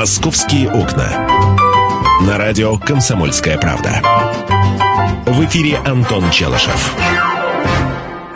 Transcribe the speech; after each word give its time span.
«Московские 0.00 0.70
окна». 0.70 1.28
На 2.26 2.38
радио 2.38 2.78
«Комсомольская 2.78 3.58
правда». 3.58 4.00
В 5.26 5.44
эфире 5.44 5.76
Антон 5.84 6.30
Челышев. 6.30 6.96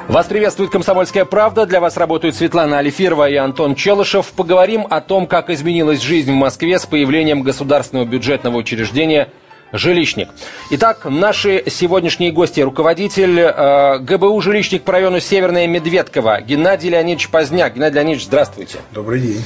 Вас 0.07 0.27
приветствует 0.27 0.69
«Комсомольская 0.71 1.25
правда». 1.25 1.64
Для 1.64 1.80
вас 1.80 1.96
работают 1.96 2.37
Светлана 2.37 2.80
Алифирова 2.80 3.30
и 3.30 3.37
Антон 3.37 3.77
Челышев. 3.77 4.27
Поговорим 4.32 4.87
о 4.91 5.00
том, 5.00 5.27
как 5.27 5.48
изменилась 5.48 6.03
жизнь 6.03 6.32
в 6.32 6.35
Москве 6.35 6.79
с 6.79 6.85
появлением 6.85 7.41
государственного 7.41 8.05
бюджетного 8.05 8.59
учреждения– 8.59 9.33
жилищник. 9.75 10.29
Итак, 10.70 11.04
наши 11.04 11.64
сегодняшние 11.66 12.30
гости. 12.30 12.61
Руководитель 12.61 13.41
э, 13.41 13.98
ГБУ 13.98 14.41
«Жилищник» 14.41 14.84
по 14.84 14.93
району 14.93 15.20
Северная 15.20 15.66
Медведково 15.66 16.41
Геннадий 16.41 16.91
Леонидович 16.91 17.29
Поздняк. 17.29 17.74
Геннадий 17.74 17.96
Леонидович, 17.96 18.27
здравствуйте. 18.27 18.79
Добрый 18.92 19.20
день. 19.20 19.45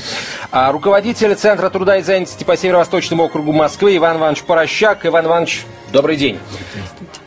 А, 0.52 0.70
руководитель 0.70 1.34
Центра 1.34 1.70
труда 1.70 1.96
и 1.96 2.02
занятости 2.02 2.45
по 2.45 2.56
Северо-Восточному 2.56 3.24
округу 3.24 3.52
Москвы 3.52 3.96
Иван 3.96 4.19
Иванович 4.19 4.42
Порощак. 4.42 5.06
Иван 5.06 5.27
Иванович, 5.27 5.64
добрый 5.92 6.16
день. 6.16 6.38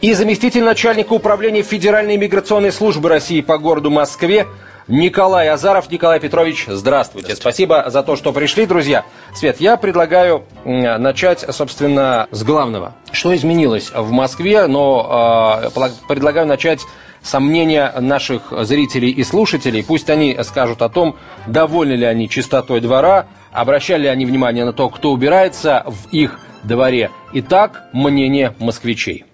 И 0.02 0.14
заместитель 0.14 0.64
начальника 0.64 1.14
управления 1.14 1.64
Федеральной 1.64 2.18
миграционной 2.18 2.72
службы 2.72 3.10
России 3.10 3.42
по 3.42 3.58
городу 3.58 3.90
Москве 3.90 4.46
Николай 4.88 5.50
Азаров. 5.50 5.90
Николай 5.92 6.20
Петрович, 6.20 6.66
здравствуйте. 6.68 7.36
Спасибо 7.36 7.86
за 7.88 8.04
то, 8.04 8.16
что 8.16 8.34
пришли, 8.34 8.66
друзья. 8.66 9.06
Свет, 9.34 9.62
я 9.62 9.78
предлагаю 9.78 10.44
начать, 10.66 11.46
собственно, 11.50 12.28
с 12.32 12.44
главного. 12.44 12.94
Что 13.12 13.36
изменилось 13.36 13.92
в 13.94 14.12
Москве, 14.12 14.68
но 14.68 15.62
э, 15.76 15.90
предлагаю 16.08 16.48
начать 16.48 16.82
сомнения 17.22 17.94
наших 18.00 18.52
зрителей 18.64 19.12
и 19.12 19.24
слушателей. 19.24 19.84
Пусть 19.84 20.10
они 20.10 20.38
скажут 20.44 20.82
о 20.82 20.90
том, 20.90 21.16
довольны 21.46 21.94
ли 21.94 22.06
они 22.06 22.28
чистотой 22.30 22.82
двора, 22.82 23.28
обращали 23.52 24.04
ли 24.04 24.08
они 24.08 24.26
внимание 24.26 24.66
на 24.66 24.74
то, 24.74 24.90
кто 24.90 25.12
убирается 25.12 25.84
в 25.86 26.10
их 26.12 26.40
дворе. 26.64 27.12
Итак, 27.34 27.84
мнение 27.94 28.56
москвичей. 28.60 29.26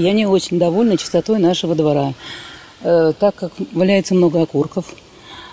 Я 0.00 0.12
не 0.12 0.26
очень 0.26 0.58
довольна 0.58 0.96
чистотой 0.96 1.38
нашего 1.38 1.74
двора, 1.74 2.14
э, 2.82 3.12
так 3.18 3.34
как 3.34 3.52
валяется 3.72 4.14
много 4.14 4.42
окурков. 4.42 4.86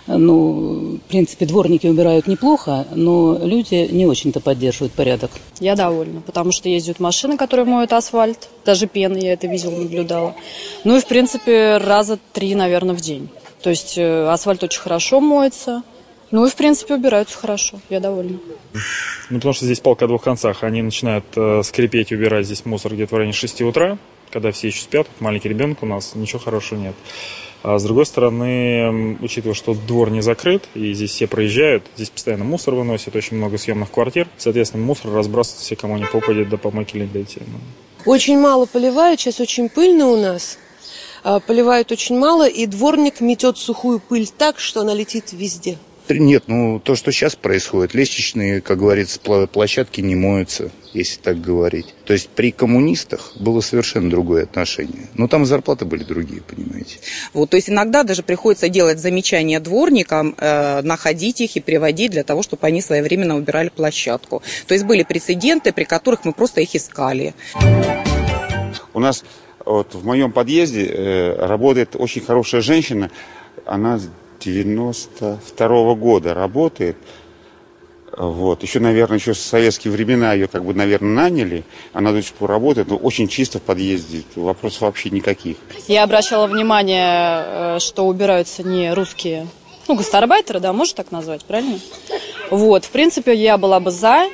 Ну, 0.08 1.00
в 1.06 1.10
принципе, 1.10 1.46
дворники 1.46 1.86
убирают 1.86 2.28
неплохо, 2.28 2.88
но 2.96 3.38
люди 3.44 3.90
не 3.92 4.06
очень-то 4.06 4.40
поддерживают 4.40 4.94
порядок. 4.94 5.32
Я 5.60 5.76
довольна, 5.76 6.22
потому 6.22 6.54
что 6.54 6.70
ездят 6.70 7.02
машины, 7.02 7.36
которые 7.36 7.66
моют 7.66 7.92
асфальт, 7.92 8.48
даже 8.64 8.88
пены, 8.88 9.18
я 9.18 9.34
это 9.34 9.48
видела, 9.48 9.72
наблюдала. 9.72 10.34
Ну 10.86 10.96
и, 10.96 11.02
в 11.02 11.08
принципе, 11.08 11.76
раза 11.76 12.18
три, 12.32 12.56
наверное, 12.56 12.96
в 12.96 13.02
день. 13.02 13.28
То 13.62 13.70
есть 13.70 13.98
э, 13.98 14.28
асфальт 14.30 14.64
очень 14.64 14.80
хорошо 14.80 15.20
моется, 15.20 15.84
ну 16.32 16.46
и, 16.46 16.50
в 16.50 16.56
принципе, 16.56 16.96
убираются 16.96 17.38
хорошо. 17.38 17.80
Я 17.90 18.00
довольна. 18.00 18.38
Ну, 19.30 19.38
потому 19.38 19.54
что 19.54 19.66
здесь 19.66 19.82
палка 19.82 20.06
о 20.06 20.08
двух 20.08 20.24
концах. 20.24 20.64
Они 20.64 20.82
начинают 20.82 21.26
э, 21.36 21.62
скрипеть 21.64 22.12
и 22.12 22.16
убирать 22.16 22.46
здесь 22.46 22.66
мусор 22.66 22.94
где-то 22.94 23.16
в 23.16 23.18
районе 23.18 23.34
6 23.34 23.62
утра 23.62 23.98
когда 24.32 24.52
все 24.52 24.68
еще 24.68 24.82
спят, 24.82 25.08
маленький 25.20 25.50
ребенок 25.50 25.84
у 25.84 25.86
нас, 25.86 26.16
ничего 26.16 26.40
хорошего 26.40 26.80
нет. 26.80 26.96
А 27.64 27.80
с 27.80 27.84
другой 27.84 28.06
стороны, 28.06 29.18
учитывая, 29.22 29.56
что 29.56 29.74
двор 29.74 30.12
не 30.12 30.22
закрыт, 30.22 30.66
и 30.76 30.94
здесь 30.94 31.12
все 31.12 31.28
проезжают, 31.28 31.84
здесь 31.96 32.10
постоянно 32.10 32.46
мусор 32.46 32.76
выносят, 32.76 33.16
очень 33.16 33.38
много 33.38 33.58
съемных 33.58 33.92
квартир, 33.92 34.28
соответственно, 34.38 34.86
мусор 34.86 35.12
разбрасывается 35.12 35.66
все, 35.66 35.76
кому 35.76 35.98
не 35.98 36.06
попадет, 36.06 36.50
до 36.50 36.58
помойки 36.58 36.98
не 36.98 37.08
дойти. 37.08 37.42
Ну. 37.46 37.58
Очень 38.06 38.40
мало 38.40 38.68
поливают, 38.68 39.20
сейчас 39.20 39.40
очень 39.40 39.70
пыльно 39.70 40.08
у 40.08 40.16
нас. 40.16 40.60
А, 41.24 41.40
поливают 41.40 41.92
очень 41.92 42.18
мало, 42.18 42.48
и 42.48 42.68
дворник 42.68 43.22
метет 43.22 43.58
сухую 43.58 44.00
пыль 44.00 44.30
так, 44.30 44.60
что 44.60 44.82
она 44.82 44.94
летит 44.94 45.34
везде. 45.34 45.78
Нет, 46.10 46.44
ну 46.48 46.80
то, 46.80 46.96
что 46.96 47.12
сейчас 47.12 47.36
происходит, 47.36 47.94
лестничные, 47.94 48.62
как 48.62 48.80
говорится, 48.80 49.20
площадки 49.20 50.02
не 50.02 50.16
моются, 50.16 50.72
если 50.94 51.20
так 51.20 51.42
говорить. 51.42 51.94
То 52.06 52.14
есть 52.14 52.30
при 52.30 52.52
коммунистах 52.52 53.34
было 53.38 53.62
совершенно 53.62 54.10
другое 54.10 54.44
отношение. 54.44 55.08
Но 55.16 55.28
там 55.28 55.46
зарплаты 55.46 55.86
были 55.86 56.04
другие, 56.04 56.42
понимаете. 56.42 57.00
Вот, 57.34 57.50
то 57.50 57.58
есть 57.58 57.70
иногда 57.70 58.04
даже 58.04 58.24
приходится 58.24 58.70
делать 58.70 59.00
замечания 59.00 59.60
дворникам, 59.60 60.36
э, 60.38 60.82
находить 60.82 61.42
их 61.42 61.56
и 61.56 61.60
приводить 61.60 62.12
для 62.12 62.24
того, 62.24 62.44
чтобы 62.44 62.66
они 62.68 62.82
своевременно 62.82 63.36
убирали 63.36 63.70
площадку. 63.70 64.42
То 64.68 64.74
есть 64.74 64.86
были 64.86 65.04
прецеденты, 65.04 65.74
при 65.74 65.84
которых 65.84 66.26
мы 66.26 66.34
просто 66.34 66.62
их 66.62 66.76
искали. 66.76 67.34
У 68.94 69.00
нас 69.00 69.24
вот 69.66 69.94
в 69.94 70.06
моем 70.06 70.32
подъезде 70.32 70.86
э, 70.86 71.46
работает 71.46 71.96
очень 71.96 72.22
хорошая 72.22 72.62
женщина. 72.62 73.12
Она 73.66 74.00
92 74.40 75.68
-го 75.68 75.96
года 75.96 76.34
работает. 76.34 76.98
Вот. 78.18 78.64
Еще, 78.64 78.80
наверное, 78.80 79.20
еще 79.20 79.36
с 79.36 79.40
советские 79.40 79.92
времена 79.92 80.34
ее, 80.34 80.48
как 80.48 80.66
бы, 80.66 80.74
наверное, 80.74 81.30
наняли. 81.30 81.64
Она 81.94 82.12
до 82.12 82.24
сих 82.24 82.34
пор 82.34 82.50
работает, 82.50 82.88
но 82.88 82.96
очень 82.96 83.28
чисто 83.28 83.60
в 83.60 83.62
подъезде. 83.62 84.24
Вопросов 84.36 84.82
вообще 84.82 85.12
никаких. 85.12 85.58
Я 85.88 86.04
обращала 86.04 86.48
внимание, 86.48 87.44
э, 87.46 87.80
что 87.80 88.08
убираются 88.08 88.64
не 88.64 88.92
русские, 88.94 89.48
ну, 89.88 89.96
гастарбайтеры, 89.96 90.60
да, 90.60 90.74
можно 90.74 90.96
так 90.96 91.12
назвать, 91.12 91.46
правильно? 91.46 91.80
Вот, 92.50 92.86
в 92.86 92.90
принципе, 92.90 93.36
я 93.36 93.58
была 93.58 93.80
бы 93.80 93.92
за, 93.92 94.28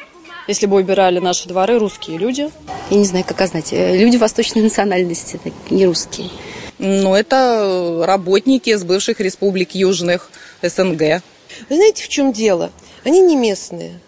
если 0.47 0.65
бы 0.65 0.77
убирали 0.77 1.19
наши 1.19 1.47
дворы 1.49 1.77
русские 1.77 2.17
люди. 2.17 2.49
Я 2.89 2.97
не 2.97 3.05
знаю, 3.05 3.25
как 3.27 3.41
ознать. 3.41 3.73
Э, 3.73 3.97
люди 3.97 4.15
восточной 4.15 4.61
национальности, 4.61 5.41
не 5.69 5.85
русские. 5.85 6.29
Ну, 6.79 7.15
это 7.15 8.03
работники 8.05 8.69
из 8.69 8.83
бывших 8.83 9.19
республик 9.19 9.75
южных 9.75 10.29
СНГ. 10.61 11.21
Вы 11.69 11.75
знаете, 11.75 12.03
в 12.03 12.09
чем 12.09 12.31
дело? 12.31 12.71
Они 13.03 13.21
не 13.21 13.35
местные, 13.35 13.99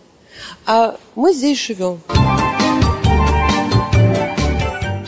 а 0.65 0.97
мы 1.15 1.33
здесь 1.33 1.63
живем. 1.63 2.01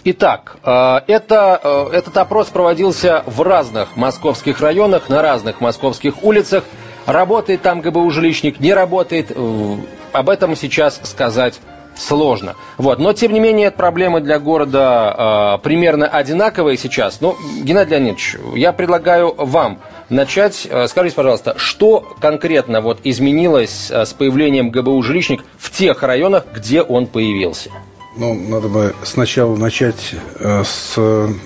Итак, 0.09 0.57
э, 0.63 1.00
это, 1.07 1.59
э, 1.62 1.97
этот 1.97 2.16
опрос 2.16 2.47
проводился 2.47 3.23
в 3.25 3.41
разных 3.41 3.97
московских 3.97 4.62
районах, 4.62 5.09
на 5.09 5.22
разных 5.22 5.59
московских 5.59 6.24
улицах. 6.24 6.63
Работает 7.06 7.62
там 7.62 7.81
ГБУ 7.81 8.09
жилищник, 8.12 8.62
не 8.62 8.74
работает. 8.74 9.31
Э, 9.35 9.75
об 10.13 10.29
этом 10.29 10.56
сейчас 10.56 11.01
сказать 11.03 11.59
сложно. 11.97 12.56
Вот. 12.78 13.00
Но, 13.00 13.13
тем 13.13 13.34
не 13.34 13.40
менее, 13.40 13.72
проблемы 13.72 14.22
для 14.22 14.40
города 14.40 15.58
э, 15.58 15.63
примерно 15.63 16.08
одинаковые 16.08 16.78
сейчас. 16.78 17.22
Ну, 17.22 17.35
Геннадий 17.62 17.97
Леонидович, 17.97 18.38
я 18.56 18.74
предлагаю 18.74 19.34
вам 19.38 19.80
начать. 20.09 20.68
Э, 20.69 20.88
скажите, 20.88 21.16
пожалуйста, 21.16 21.56
что 21.57 22.16
конкретно 22.19 22.81
вот 22.81 23.00
изменилось 23.03 23.90
э, 23.91 24.06
с 24.06 24.13
появлением 24.13 24.69
ГБУ 24.69 25.02
«Жилищник» 25.03 25.44
в 25.57 25.72
тех 25.72 26.03
районах, 26.03 26.46
где 26.53 26.81
он 26.81 27.07
появился? 27.07 27.72
Ну, 28.16 28.34
надо 28.34 28.68
бы 28.68 28.96
сначала 29.03 29.56
начать 29.56 30.16
э, 30.40 30.63
с 30.63 30.97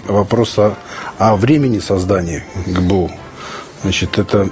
вопроса 0.07 0.75
о 1.17 1.35
времени 1.35 1.79
создания 1.79 2.45
ГБУ. 2.66 3.11
Значит, 3.83 4.19
это 4.19 4.49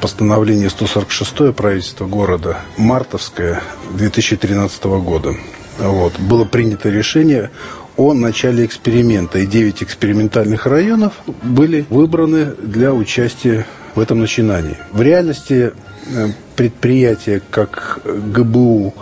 постановление 0.00 0.70
146 0.70 1.54
правительства 1.54 2.06
города, 2.06 2.58
мартовское 2.76 3.62
2013 3.94 4.84
года. 4.84 5.34
Вот. 5.78 6.18
Было 6.18 6.44
принято 6.44 6.88
решение 6.88 7.50
о 7.96 8.14
начале 8.14 8.64
эксперимента, 8.64 9.38
и 9.38 9.46
9 9.46 9.82
экспериментальных 9.82 10.66
районов 10.66 11.12
были 11.42 11.84
выбраны 11.90 12.46
для 12.46 12.92
участия 12.92 13.66
в 13.94 14.00
этом 14.00 14.20
начинании. 14.20 14.76
В 14.92 15.02
реальности 15.02 15.72
э, 16.06 16.28
предприятия, 16.56 17.42
как 17.50 18.00
ГБУ, 18.04 18.94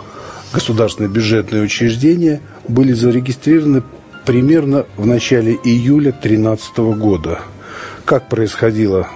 государственное 0.53 1.09
бюджетное 1.09 1.61
учреждение, 1.61 2.41
были 2.67 2.91
зарегистрированы 2.91 3.83
примерно 4.25 4.85
в 4.97 5.05
начале 5.05 5.53
июля 5.63 6.11
2013 6.11 6.77
года. 6.77 7.39
Как 8.03 8.27
происходило 8.27 9.07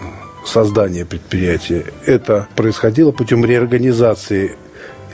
создания 0.45 1.05
предприятия. 1.05 1.85
Это 2.05 2.47
происходило 2.55 3.11
путем 3.11 3.43
реорганизации 3.45 4.55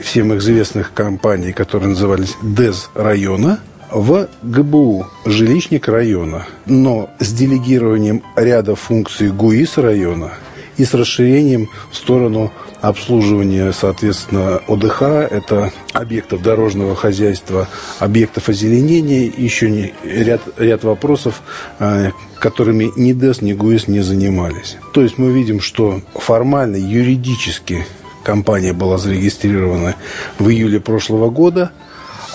всем 0.00 0.36
известных 0.36 0.92
компаний, 0.92 1.52
которые 1.52 1.90
назывались 1.90 2.36
ДЭЗ 2.42 2.90
района, 2.94 3.60
в 3.90 4.28
ГБУ 4.42 5.06
«Жилищник 5.26 5.86
района», 5.88 6.46
но 6.64 7.10
с 7.18 7.32
делегированием 7.32 8.22
ряда 8.36 8.74
функций 8.74 9.30
ГУИС 9.30 9.76
района 9.76 10.32
и 10.78 10.84
с 10.84 10.94
расширением 10.94 11.68
в 11.90 11.96
сторону 11.96 12.52
обслуживания, 12.82 13.72
соответственно, 13.72 14.60
ОДХ, 14.66 15.02
это 15.02 15.72
объектов 15.92 16.42
дорожного 16.42 16.96
хозяйства, 16.96 17.68
объектов 18.00 18.48
озеленения, 18.48 19.32
еще 19.34 19.70
не, 19.70 19.94
ряд, 20.04 20.42
ряд 20.58 20.82
вопросов, 20.82 21.42
а, 21.78 22.10
которыми 22.40 22.90
ни 22.96 23.12
ДЭС, 23.12 23.40
ни 23.40 23.52
ГУИС 23.52 23.86
не 23.86 24.00
занимались. 24.00 24.76
То 24.92 25.00
есть 25.00 25.16
мы 25.16 25.30
видим, 25.30 25.60
что 25.60 26.02
формально, 26.14 26.74
юридически 26.76 27.86
компания 28.24 28.72
была 28.72 28.98
зарегистрирована 28.98 29.94
в 30.40 30.48
июле 30.48 30.80
прошлого 30.80 31.30
года, 31.30 31.70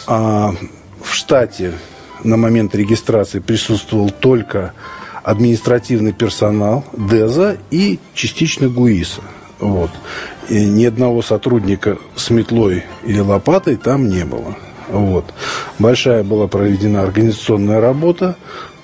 а 0.07 0.53
в 1.03 1.13
штате 1.13 1.73
на 2.23 2.37
момент 2.37 2.73
регистрации 2.73 3.39
присутствовал 3.39 4.09
только 4.11 4.71
административный 5.23 6.13
персонал 6.13 6.85
ДЭЗа 6.93 7.57
и 7.69 7.99
частично 8.13 8.69
ГУИСа. 8.69 9.21
Вот. 9.59 9.89
И 10.49 10.65
ни 10.65 10.85
одного 10.85 11.21
сотрудника 11.21 11.97
с 12.15 12.29
метлой 12.29 12.85
или 13.03 13.19
лопатой 13.19 13.75
там 13.75 14.07
не 14.07 14.23
было. 14.23 14.55
Вот. 14.89 15.25
Большая 15.79 16.23
была 16.23 16.47
проведена 16.47 17.01
организационная 17.01 17.81
работа 17.81 18.37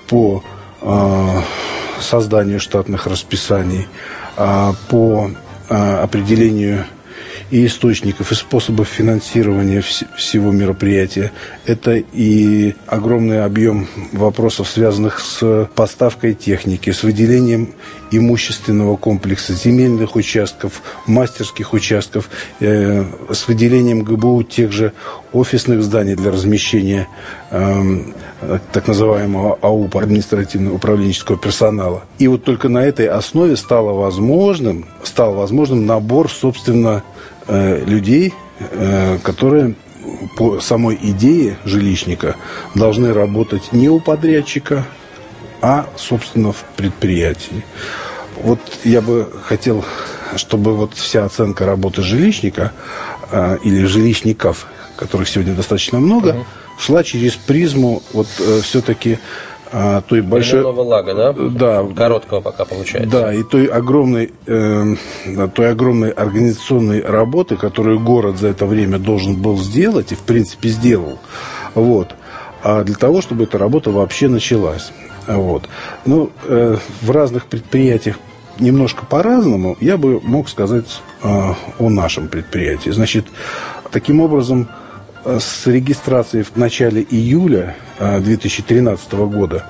по 0.06 0.42
э, 0.82 1.40
созданию 2.00 2.60
штатных 2.60 3.06
расписаний, 3.06 3.88
э, 4.36 4.72
по 4.88 5.30
э, 5.70 5.74
определению 5.74 6.84
и 7.50 7.66
источников, 7.66 8.32
и 8.32 8.34
способов 8.34 8.88
финансирования 8.88 9.80
вс- 9.80 10.06
всего 10.16 10.50
мероприятия. 10.52 11.32
Это 11.66 11.94
и 11.96 12.74
огромный 12.86 13.44
объем 13.44 13.86
вопросов, 14.12 14.68
связанных 14.68 15.20
с 15.20 15.68
поставкой 15.74 16.34
техники, 16.34 16.90
с 16.90 17.02
выделением 17.02 17.74
имущественного 18.10 18.96
комплекса, 18.96 19.54
земельных 19.54 20.16
участков, 20.16 20.82
мастерских 21.06 21.72
участков, 21.72 22.30
э, 22.60 23.04
с 23.32 23.48
выделением 23.48 24.02
ГБУ 24.02 24.42
тех 24.44 24.72
же 24.72 24.92
офисных 25.32 25.82
зданий 25.82 26.14
для 26.14 26.30
размещения 26.30 27.08
э, 27.50 28.02
так 28.72 28.86
называемого 28.86 29.58
АУПа, 29.60 30.00
административного 30.00 30.74
управленческого 30.74 31.38
персонала. 31.38 32.04
И 32.18 32.28
вот 32.28 32.44
только 32.44 32.68
на 32.68 32.78
этой 32.78 33.06
основе 33.06 33.56
стало 33.56 33.92
возможным, 33.92 34.86
стал 35.02 35.34
возможным 35.34 35.86
набор, 35.86 36.30
собственно, 36.30 37.02
э, 37.46 37.84
людей, 37.84 38.32
э, 38.58 39.18
которые 39.22 39.74
по 40.36 40.60
самой 40.60 40.98
идее 41.00 41.56
жилищника 41.64 42.36
должны 42.74 43.12
работать 43.12 43.72
не 43.72 43.88
у 43.88 44.00
подрядчика, 44.00 44.84
а, 45.60 45.86
собственно, 45.96 46.52
в 46.52 46.64
предприятии. 46.76 47.64
Вот 48.42 48.60
я 48.84 49.00
бы 49.00 49.30
хотел, 49.44 49.84
чтобы 50.36 50.74
вот 50.74 50.94
вся 50.94 51.24
оценка 51.24 51.66
работы 51.66 52.02
жилищника 52.02 52.72
э, 53.30 53.58
или 53.62 53.84
жилищников, 53.84 54.66
которых 54.96 55.28
сегодня 55.28 55.54
достаточно 55.54 56.00
много, 56.00 56.28
угу. 56.28 56.44
шла 56.78 57.02
через 57.04 57.32
призму 57.34 58.02
вот 58.12 58.26
э, 58.38 58.60
все-таки 58.62 59.18
э, 59.72 60.02
той 60.06 60.20
большой... 60.20 60.60
Временного 60.60 60.82
лага, 60.82 61.14
да? 61.14 61.32
Да. 61.32 61.86
Короткого 61.94 62.40
пока 62.40 62.64
получается. 62.64 63.10
Да, 63.10 63.34
и 63.34 63.42
той 63.42 63.66
огромной, 63.66 64.32
э, 64.46 64.96
той 65.54 65.70
огромной 65.70 66.10
организационной 66.10 67.02
работы, 67.02 67.56
которую 67.56 68.00
город 68.00 68.38
за 68.38 68.48
это 68.48 68.66
время 68.66 68.98
должен 68.98 69.36
был 69.36 69.58
сделать, 69.58 70.12
и 70.12 70.14
в 70.14 70.20
принципе 70.20 70.68
сделал, 70.68 71.18
вот, 71.74 72.14
а 72.62 72.82
для 72.82 72.94
того, 72.94 73.20
чтобы 73.20 73.44
эта 73.44 73.58
работа 73.58 73.90
вообще 73.90 74.28
началась. 74.28 74.90
Вот. 75.26 75.68
Ну, 76.06 76.30
э, 76.44 76.76
в 77.02 77.10
разных 77.10 77.46
предприятиях 77.46 78.16
немножко 78.58 79.06
по-разному. 79.06 79.76
Я 79.80 79.96
бы 79.96 80.20
мог 80.20 80.48
сказать 80.48 81.00
э, 81.22 81.28
о 81.78 81.88
нашем 81.88 82.28
предприятии. 82.28 82.90
Значит, 82.90 83.26
таким 83.90 84.20
образом, 84.20 84.68
э, 85.24 85.38
с 85.40 85.66
регистрацией 85.66 86.44
в 86.44 86.56
начале 86.56 87.02
июля 87.02 87.76
э, 87.98 88.20
2013 88.20 89.12
года 89.12 89.66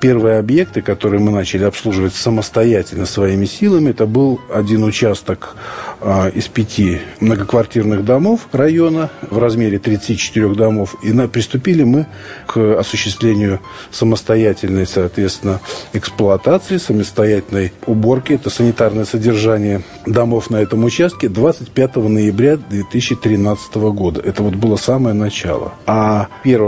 первые 0.00 0.38
объекты, 0.38 0.82
которые 0.82 1.20
мы 1.20 1.30
начали 1.30 1.64
обслуживать 1.64 2.14
самостоятельно 2.14 3.06
своими 3.06 3.44
силами, 3.46 3.90
это 3.90 4.06
был 4.06 4.40
один 4.52 4.84
участок 4.84 5.56
а, 6.00 6.28
из 6.28 6.46
пяти 6.48 7.00
многоквартирных 7.20 8.04
домов 8.04 8.48
района 8.52 9.10
в 9.30 9.38
размере 9.38 9.78
34 9.78 10.54
домов. 10.54 10.94
И 11.02 11.12
на, 11.12 11.28
приступили 11.28 11.82
мы 11.82 12.06
к 12.46 12.78
осуществлению 12.78 13.60
самостоятельной, 13.90 14.86
соответственно, 14.86 15.60
эксплуатации, 15.92 16.76
самостоятельной 16.76 17.72
уборки. 17.86 18.34
Это 18.34 18.50
санитарное 18.50 19.04
содержание 19.04 19.82
домов 20.06 20.50
на 20.50 20.56
этом 20.56 20.84
участке 20.84 21.28
25 21.28 21.96
ноября 21.96 22.56
2013 22.56 23.74
года. 23.74 24.20
Это 24.20 24.42
вот 24.42 24.54
было 24.54 24.76
самое 24.76 25.14
начало. 25.14 25.72
А 25.86 26.28
1 26.44 26.58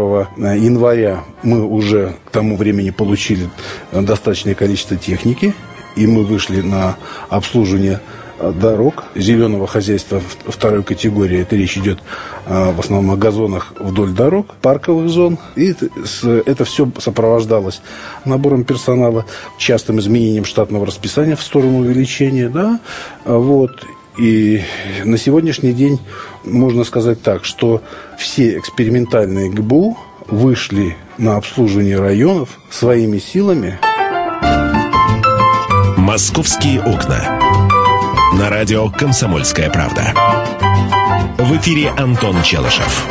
января 0.56 1.24
мы 1.42 1.64
уже 1.64 2.14
к 2.24 2.30
тому 2.30 2.56
времени 2.56 2.90
получили 2.90 3.48
достаточное 3.92 4.54
количество 4.54 4.96
техники, 4.96 5.54
и 5.96 6.06
мы 6.06 6.24
вышли 6.24 6.60
на 6.60 6.96
обслуживание 7.28 8.00
дорог 8.40 9.04
зеленого 9.14 9.66
хозяйства 9.66 10.22
второй 10.46 10.82
категории. 10.82 11.40
Это 11.40 11.56
речь 11.56 11.76
идет 11.76 11.98
а, 12.46 12.72
в 12.72 12.80
основном 12.80 13.12
о 13.12 13.16
газонах 13.16 13.74
вдоль 13.78 14.10
дорог, 14.10 14.54
парковых 14.62 15.08
зон. 15.08 15.38
И 15.56 15.74
это 16.22 16.64
все 16.64 16.90
сопровождалось 16.98 17.82
набором 18.24 18.64
персонала, 18.64 19.26
частым 19.58 20.00
изменением 20.00 20.44
штатного 20.44 20.86
расписания 20.86 21.36
в 21.36 21.42
сторону 21.42 21.80
увеличения. 21.80 22.48
Да? 22.48 22.80
Вот. 23.24 23.84
И 24.18 24.62
на 25.04 25.18
сегодняшний 25.18 25.72
день 25.72 26.00
можно 26.44 26.84
сказать 26.84 27.22
так, 27.22 27.44
что 27.44 27.82
все 28.18 28.58
экспериментальные 28.58 29.50
ГБУ 29.50 29.96
вышли 30.26 30.96
на 31.18 31.36
обслуживание 31.36 32.00
районов 32.00 32.58
своими 32.70 33.18
силами. 33.18 33.78
«Московские 35.96 36.82
окна». 36.82 37.38
На 38.34 38.48
радио 38.48 38.90
«Комсомольская 38.90 39.70
правда». 39.70 40.14
В 41.38 41.56
эфире 41.56 41.90
Антон 41.90 42.42
Челышев. 42.42 43.06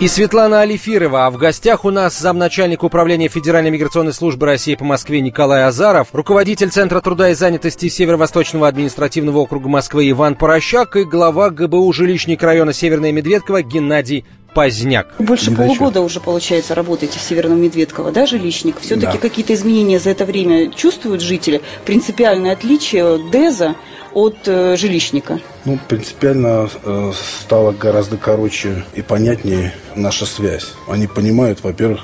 И 0.00 0.08
Светлана 0.08 0.62
Алифирова. 0.62 1.26
А 1.26 1.30
в 1.30 1.36
гостях 1.36 1.84
у 1.84 1.90
нас 1.90 2.18
замначальника 2.18 2.86
управления 2.86 3.28
Федеральной 3.28 3.70
миграционной 3.70 4.14
службы 4.14 4.46
России 4.46 4.74
по 4.74 4.82
Москве 4.86 5.20
Николай 5.20 5.64
Азаров, 5.64 6.08
руководитель 6.14 6.70
Центра 6.70 7.02
труда 7.02 7.28
и 7.28 7.34
занятости 7.34 7.90
Северо-Восточного 7.90 8.66
административного 8.66 9.40
округа 9.40 9.68
Москвы 9.68 10.08
Иван 10.08 10.36
Порощак 10.36 10.96
и 10.96 11.04
глава 11.04 11.50
ГБУ 11.50 11.92
жилищник 11.92 12.42
района 12.42 12.72
Северная 12.72 13.12
Медведково 13.12 13.60
Геннадий 13.60 14.24
Поздняк. 14.54 15.08
Больше 15.18 15.54
полугода 15.54 16.00
уже, 16.00 16.18
получается, 16.18 16.74
работаете 16.74 17.18
в 17.18 17.22
Северном 17.22 17.60
Медведково, 17.60 18.10
да, 18.10 18.24
жилищник? 18.24 18.80
Все-таки 18.80 19.18
да. 19.18 19.18
какие-то 19.18 19.52
изменения 19.52 19.98
за 19.98 20.08
это 20.08 20.24
время 20.24 20.70
чувствуют 20.70 21.20
жители? 21.20 21.60
Принципиальное 21.84 22.52
отличие 22.52 23.30
ДЭЗа 23.30 23.76
от 24.12 24.36
э, 24.46 24.76
жилищника? 24.76 25.40
Ну, 25.64 25.78
принципиально 25.88 26.68
э, 26.84 27.12
стало 27.42 27.72
гораздо 27.72 28.16
короче 28.16 28.84
и 28.94 29.02
понятнее 29.02 29.72
наша 29.94 30.26
связь. 30.26 30.74
Они 30.88 31.06
понимают, 31.06 31.62
во-первых, 31.62 32.00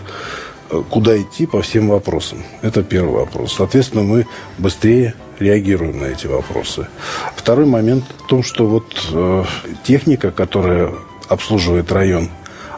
э, 0.70 0.82
куда 0.90 1.20
идти 1.20 1.46
по 1.46 1.62
всем 1.62 1.88
вопросам. 1.88 2.44
Это 2.62 2.82
первый 2.82 3.14
вопрос. 3.14 3.54
Соответственно, 3.54 4.02
мы 4.02 4.26
быстрее 4.58 5.14
реагируем 5.38 6.00
на 6.00 6.06
эти 6.06 6.26
вопросы. 6.26 6.88
Второй 7.34 7.66
момент 7.66 8.04
в 8.24 8.26
том, 8.26 8.42
что 8.42 8.66
вот 8.66 9.08
э, 9.12 9.44
техника, 9.84 10.30
которая 10.30 10.92
обслуживает 11.28 11.92
район, 11.92 12.30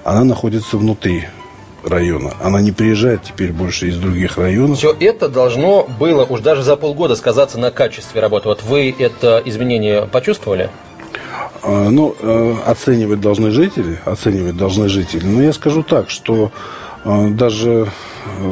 она 0.05 0.25
находится 0.25 0.77
внутри 0.77 1.27
района. 1.85 2.35
Она 2.43 2.61
не 2.61 2.73
приезжает 2.73 3.23
теперь 3.23 3.53
больше 3.53 3.89
из 3.89 3.97
других 3.97 4.37
районов. 4.37 4.79
Все 4.79 4.97
это 4.99 5.29
должно 5.29 5.87
было 5.99 6.25
уж 6.25 6.41
даже 6.41 6.63
за 6.63 6.77
полгода 6.77 7.17
сказаться 7.17 7.59
на 7.59 7.71
качестве 7.71 8.21
работы. 8.21 8.49
Вот 8.49 8.63
вы 8.63 8.95
это 8.99 9.43
изменение 9.45 10.07
почувствовали? 10.07 10.71
А, 11.63 11.89
ну, 11.91 12.15
э, 12.21 12.57
оценивать 12.67 13.21
должны 13.21 13.51
жители, 13.51 13.99
оценивать 14.05 14.57
должны 14.57 14.89
жители. 14.89 15.25
Но 15.25 15.43
я 15.43 15.53
скажу 15.53 15.83
так, 15.83 16.11
что 16.11 16.53
э, 17.05 17.29
даже 17.31 17.91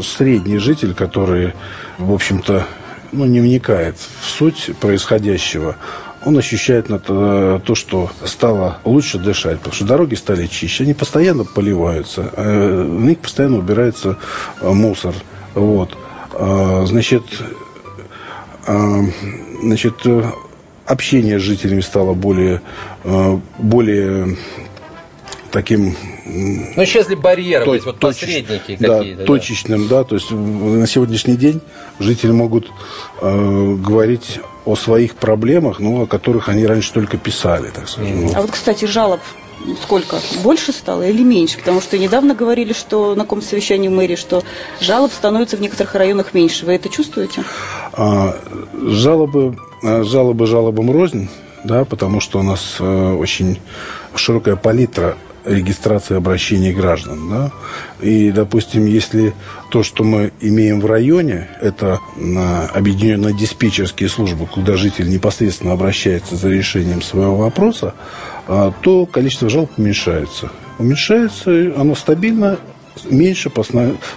средний 0.03 0.59
житель, 0.59 0.95
который, 0.95 1.53
в 1.99 2.13
общем-то, 2.13 2.67
ну, 3.13 3.25
не 3.25 3.41
вникает 3.41 3.97
в 3.97 4.29
суть 4.29 4.71
происходящего, 4.81 5.77
он 6.27 6.37
ощущает 6.37 6.89
на 6.89 6.99
то, 6.99 7.63
то, 7.65 7.75
что 7.77 8.11
стало 8.25 8.79
лучше 8.85 9.19
дышать, 9.19 9.59
потому 9.59 9.75
что 9.75 9.85
дороги 9.85 10.17
стали 10.17 10.49
чище, 10.49 10.83
они 10.83 10.93
постоянно 10.93 11.45
поливаются, 11.45 12.33
э, 12.37 12.83
на 12.83 13.09
них 13.11 13.21
постоянно 13.21 13.59
убирается 13.59 14.19
э, 14.61 14.69
мусор. 14.69 15.15
Вот. 15.55 15.97
Э, 16.35 16.85
значит, 16.87 17.23
значит, 18.67 19.95
общение 20.87 21.39
с 21.39 21.43
жителями 21.43 21.81
стало 21.81 22.15
более, 22.15 22.61
более 23.59 24.37
таким 25.53 25.95
ну, 26.25 26.83
исчезли 26.83 27.15
барьеры, 27.15 27.65
то, 27.65 27.71
вот 27.71 28.01
точ, 28.01 28.17
посредники 28.19 28.77
да, 28.81 28.99
какие-то. 28.99 29.21
Да, 29.21 29.25
точечным, 29.27 29.87
да. 29.87 30.03
То 30.03 30.17
есть 30.17 30.33
на 30.33 30.87
сегодняшний 30.89 31.37
день 31.37 31.61
жители 32.01 32.33
могут 32.33 32.69
э, 33.21 33.75
говорить 33.77 34.41
о 34.67 34.77
своих 34.77 35.15
проблемах, 35.15 35.79
ну, 35.79 36.03
о 36.03 36.07
которых 36.07 36.49
они 36.49 36.67
раньше 36.67 36.93
только 36.93 37.17
писали, 37.17 37.71
так 37.71 37.89
скажем. 37.89 38.31
А 38.35 38.43
вот, 38.43 38.51
кстати, 38.51 38.85
жалоб 38.85 39.21
сколько? 39.83 40.19
Больше 40.43 40.73
стало 40.73 41.03
или 41.09 41.23
меньше? 41.23 41.59
Потому 41.59 41.81
что 41.81 41.99
недавно 41.99 42.35
говорили, 42.35 42.73
что 42.73 43.15
на 43.15 43.23
каком 43.23 43.43
совещании 43.43 43.89
в 43.89 43.93
мэрии, 43.93 44.17
что 44.17 44.43
жалоб 44.81 45.13
становится 45.13 45.57
в 45.57 45.61
некоторых 45.61 45.95
районах 45.95 46.35
меньше. 46.35 46.67
Вы 46.67 46.75
это 46.75 46.89
чувствуете? 46.89 47.45
А, 47.93 48.37
жалобы, 48.75 49.57
а, 49.83 50.03
жалобы 50.03 50.47
жалобам 50.47 50.91
рознь, 50.91 51.29
да, 51.65 51.85
потому 51.85 52.21
что 52.21 52.41
у 52.41 52.43
нас 52.43 52.77
э, 52.79 53.13
очень 53.15 53.59
широкая 54.15 54.57
палитра 54.57 55.17
регистрации 55.47 56.17
обращений 56.17 56.73
граждан. 56.73 57.31
Да? 57.31 57.53
И, 58.01 58.31
допустим, 58.31 58.87
если 58.87 59.35
то, 59.71 59.83
что 59.83 60.05
мы 60.05 60.33
имеем 60.41 60.81
в 60.81 60.87
районе, 60.87 61.49
это 61.61 62.01
объединенные 62.75 63.37
диспетчерские 63.37 64.09
службы, 64.09 64.47
куда 64.47 64.77
житель 64.77 65.09
непосредственно 65.09 65.73
обращается 65.73 66.37
за 66.37 66.49
решением 66.49 67.03
своего 67.03 67.37
вопроса, 67.37 67.95
а, 68.49 68.73
то 68.83 69.07
количество 69.07 69.49
жалоб 69.49 69.71
уменьшается. 69.77 70.51
Уменьшается, 70.79 71.73
оно 71.77 71.95
стабильно 71.95 72.59
меньше 73.11 73.51
по, 73.51 73.65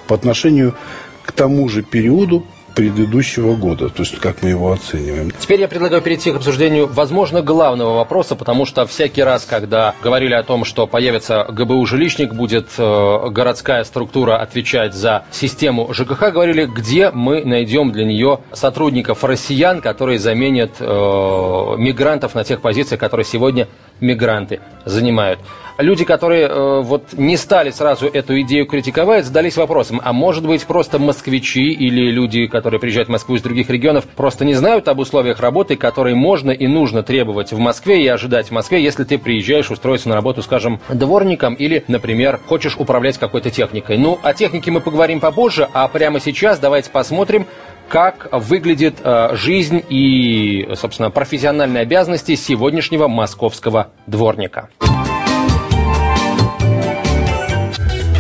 по 0.08 0.16
отношению 0.16 0.76
к 1.24 1.32
тому 1.32 1.70
же 1.70 1.84
периоду 1.84 2.46
предыдущего 2.76 3.56
года, 3.56 3.90
то 3.90 4.04
есть 4.04 4.18
как 4.20 4.42
мы 4.42 4.50
его 4.50 4.72
оцениваем. 4.72 5.32
Теперь 5.32 5.62
я 5.62 5.68
предлагаю 5.68 6.02
перейти 6.02 6.32
к 6.32 6.38
обсуждению, 6.38 6.88
возможно, 6.88 7.42
главного 7.42 7.96
вопроса, 7.96 8.36
потому 8.36 8.66
что 8.66 8.86
всякий 8.86 9.24
раз, 9.24 9.46
когда 9.46 9.96
говорили 10.04 10.34
о 10.34 10.44
том, 10.44 10.66
что 10.66 10.88
появится 10.88 11.46
ГБУ 11.50 11.86
жилищник, 11.86 12.34
будет 12.34 12.68
э, 12.78 13.30
городская 13.30 13.84
структура 13.84 14.38
отвечать 14.38 14.94
за 14.94 15.24
систему 15.32 15.94
ЖКХ, 15.94 16.32
говорили, 16.32 16.66
где 16.66 17.12
мы 17.12 17.44
найдем 17.44 17.92
для 17.92 18.06
нее 18.06 18.40
сотрудников 18.54 19.24
россиян, 19.24 19.82
которые 19.82 20.20
заменят 20.20 20.72
э, 20.80 20.86
мигрантов 20.86 22.36
на 22.36 22.44
тех 22.44 22.62
позициях, 22.62 23.00
которые 23.00 23.26
сегодня 23.26 23.68
мигранты 24.00 24.60
занимают 24.86 25.40
люди, 25.80 26.06
которые 26.06 26.48
э, 26.48 26.82
вот 26.82 27.14
не 27.14 27.38
стали 27.38 27.72
сразу 27.72 28.08
эту 28.08 28.40
идею 28.42 28.66
критиковать, 28.66 29.26
задались 29.26 29.58
вопросом, 29.58 30.02
а 30.04 30.14
может 30.14 30.46
быть 30.46 30.66
просто 30.66 31.00
москвичи 31.00 31.72
или 31.72 32.12
люди, 32.12 32.48
которые 32.48 32.80
приезжают 32.80 33.10
в 33.10 33.12
Москву 33.12 33.36
из 33.36 33.42
других 33.42 33.70
регионов, 33.70 34.06
просто 34.06 34.46
не 34.46 34.54
знают 34.54 34.88
об 34.88 35.00
условиях 35.00 35.40
работы, 35.40 35.76
которые 35.76 36.16
можно 36.16 36.52
и 36.52 36.68
нужно 36.68 37.04
требовать 37.04 37.52
в 37.52 37.58
Москве 37.58 38.04
и 38.04 38.08
ожидать 38.08 38.48
в 38.48 38.52
Москве, 38.52 38.84
если 38.84 39.04
ты 39.04 39.18
приезжаешь 39.18 39.72
устроиться 39.72 40.10
на 40.10 40.16
работу, 40.16 40.42
скажем, 40.42 40.80
дворником 40.90 41.54
или, 41.54 41.84
например, 41.88 42.40
хочешь 42.48 42.76
управлять 42.78 43.18
какой-то 43.18 43.50
техникой. 43.50 43.98
Ну, 43.98 44.20
о 44.22 44.34
технике 44.34 44.72
мы 44.72 44.82
поговорим 44.82 45.20
попозже, 45.20 45.68
а 45.74 45.88
прямо 45.88 46.20
сейчас 46.20 46.60
давайте 46.60 46.90
посмотрим, 46.90 47.48
как 47.88 48.30
выглядит 48.32 48.98
э, 49.04 49.36
жизнь 49.36 49.84
и, 49.90 50.70
собственно, 50.76 51.10
профессиональные 51.10 51.82
обязанности 51.82 52.36
сегодняшнего 52.36 53.08
московского 53.08 53.90
дворника. 54.06 54.70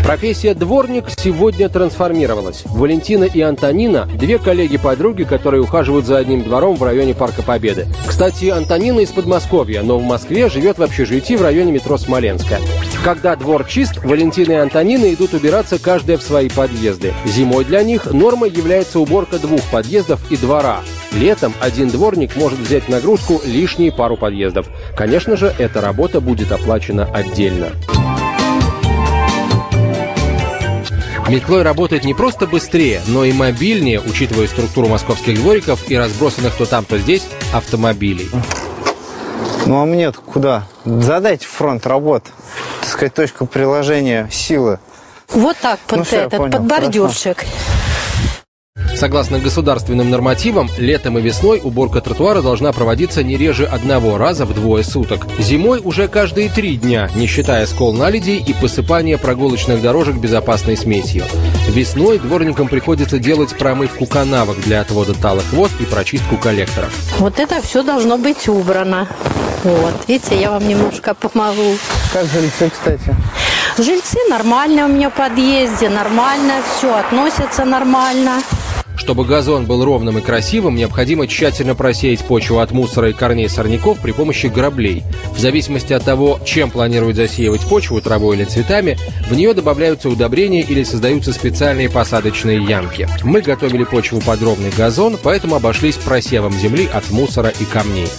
Профессия 0.09 0.55
дворник 0.55 1.05
сегодня 1.15 1.69
трансформировалась. 1.69 2.63
Валентина 2.65 3.25
и 3.25 3.41
Антонина– 3.41 4.09
две 4.15 4.39
коллеги-подруги, 4.39 5.21
которые 5.21 5.61
ухаживают 5.61 6.07
за 6.07 6.17
одним 6.17 6.41
двором 6.41 6.77
в 6.77 6.81
районе 6.81 7.13
Парка 7.13 7.43
Победы. 7.43 7.85
Кстати, 8.07 8.45
Антонина 8.45 9.01
из 9.01 9.11
Подмосковья, 9.11 9.83
но 9.83 9.99
в 9.99 10.03
Москве 10.03 10.49
живет 10.49 10.79
в 10.79 10.81
общежитии 10.81 11.35
в 11.35 11.43
районе 11.43 11.73
метро 11.73 11.95
Смоленская. 11.95 12.59
Когда 13.03 13.35
двор 13.35 13.65
чист, 13.65 14.03
Валентина 14.03 14.53
и 14.53 14.55
Антонина 14.55 15.13
идут 15.13 15.35
убираться 15.35 15.77
каждая 15.77 16.17
в 16.17 16.23
свои 16.23 16.49
подъезды. 16.49 17.13
Зимой 17.27 17.63
для 17.63 17.83
них 17.83 18.11
нормой 18.11 18.49
является 18.49 18.99
уборка 18.99 19.37
двух 19.37 19.61
подъездов 19.71 20.19
и 20.31 20.37
двора. 20.37 20.79
Летом 21.11 21.53
один 21.61 21.89
дворник 21.89 22.35
может 22.35 22.57
взять 22.57 22.89
нагрузку 22.89 23.43
лишние 23.45 23.91
пару 23.91 24.17
подъездов. 24.17 24.69
Конечно 24.97 25.37
же, 25.37 25.53
эта 25.59 25.81
работа 25.81 26.19
будет 26.19 26.51
оплачена 26.51 27.07
отдельно. 27.13 27.67
Метлой 31.29 31.61
работает 31.61 32.05
не 32.05 32.15
просто 32.15 32.47
быстрее, 32.47 33.01
но 33.05 33.23
и 33.23 33.31
мобильнее, 33.31 34.01
учитывая 34.01 34.47
структуру 34.47 34.87
московских 34.87 35.35
двориков 35.35 35.89
и 35.89 35.95
разбросанных 35.95 36.55
то 36.55 36.65
там, 36.65 36.85
то 36.85 36.97
здесь 36.97 37.27
автомобилей. 37.53 38.29
Ну 39.67 39.79
а 39.79 39.85
мне 39.85 40.11
куда? 40.11 40.63
Задайте 40.85 41.45
фронт 41.45 41.85
работ. 41.85 42.23
Так 42.81 42.89
сказать, 42.89 43.13
точка 43.13 43.45
приложения 43.45 44.27
силы. 44.31 44.79
Вот 45.29 45.55
так, 45.57 45.79
под 45.81 45.99
ну, 45.99 46.17
этот, 46.17 46.37
понял, 46.37 46.51
под 46.51 46.63
бордюрчик. 46.63 47.37
Хорошо. 47.37 47.78
Согласно 48.99 49.39
государственным 49.39 50.09
нормативам, 50.09 50.69
летом 50.77 51.17
и 51.17 51.21
весной 51.21 51.61
уборка 51.63 52.01
тротуара 52.01 52.41
должна 52.41 52.73
проводиться 52.73 53.23
не 53.23 53.37
реже 53.37 53.65
одного 53.65 54.17
раза 54.17 54.43
в 54.45 54.53
двое 54.53 54.83
суток. 54.83 55.25
Зимой 55.39 55.79
уже 55.81 56.09
каждые 56.09 56.49
три 56.49 56.75
дня, 56.75 57.09
не 57.15 57.25
считая 57.25 57.65
скол 57.65 57.93
наледей 57.93 58.43
и 58.45 58.51
посыпания 58.51 59.17
прогулочных 59.17 59.81
дорожек 59.81 60.17
безопасной 60.17 60.75
смесью. 60.75 61.23
Весной 61.69 62.19
дворникам 62.19 62.67
приходится 62.67 63.19
делать 63.19 63.57
промывку 63.57 64.05
канавок 64.05 64.59
для 64.59 64.81
отвода 64.81 65.13
талых 65.13 65.45
вод 65.53 65.71
и 65.79 65.85
прочистку 65.85 66.35
коллекторов. 66.35 66.93
Вот 67.19 67.39
это 67.39 67.61
все 67.61 67.83
должно 67.83 68.17
быть 68.17 68.49
убрано. 68.49 69.07
Вот, 69.63 69.93
видите, 70.09 70.37
я 70.37 70.51
вам 70.51 70.67
немножко 70.67 71.13
помогу. 71.13 71.77
Как 72.11 72.25
жильцы, 72.25 72.69
кстати? 72.69 73.15
Жильцы 73.77 74.17
нормально 74.29 74.87
у 74.87 74.89
меня 74.89 75.09
в 75.09 75.13
подъезде, 75.13 75.87
нормально, 75.87 76.55
все 76.75 76.93
относятся 76.93 77.63
нормально. 77.63 78.41
Чтобы 78.99 79.23
газон 79.23 79.65
был 79.65 79.85
ровным 79.85 80.17
и 80.17 80.21
красивым, 80.21 80.75
необходимо 80.75 81.25
тщательно 81.25 81.73
просеять 81.73 82.19
почву 82.19 82.59
от 82.59 82.71
мусора 82.71 83.09
и 83.09 83.13
корней 83.13 83.47
сорняков 83.47 83.97
при 83.99 84.11
помощи 84.11 84.47
граблей. 84.47 85.03
В 85.33 85.39
зависимости 85.39 85.93
от 85.93 86.03
того, 86.03 86.37
чем 86.45 86.69
планируют 86.69 87.15
засеивать 87.15 87.61
почву, 87.61 88.01
травой 88.01 88.35
или 88.35 88.43
цветами, 88.43 88.97
в 89.29 89.35
нее 89.35 89.53
добавляются 89.53 90.09
удобрения 90.09 90.61
или 90.61 90.83
создаются 90.83 91.31
специальные 91.31 91.89
посадочные 91.89 92.61
ямки. 92.61 93.07
Мы 93.23 93.39
готовили 93.39 93.85
почву 93.85 94.19
под 94.19 94.43
ровный 94.43 94.71
газон, 94.77 95.17
поэтому 95.23 95.55
обошлись 95.55 95.95
просевом 95.95 96.51
земли 96.51 96.87
от 96.93 97.09
мусора 97.09 97.53
и 97.57 97.63
камней. 97.63 98.09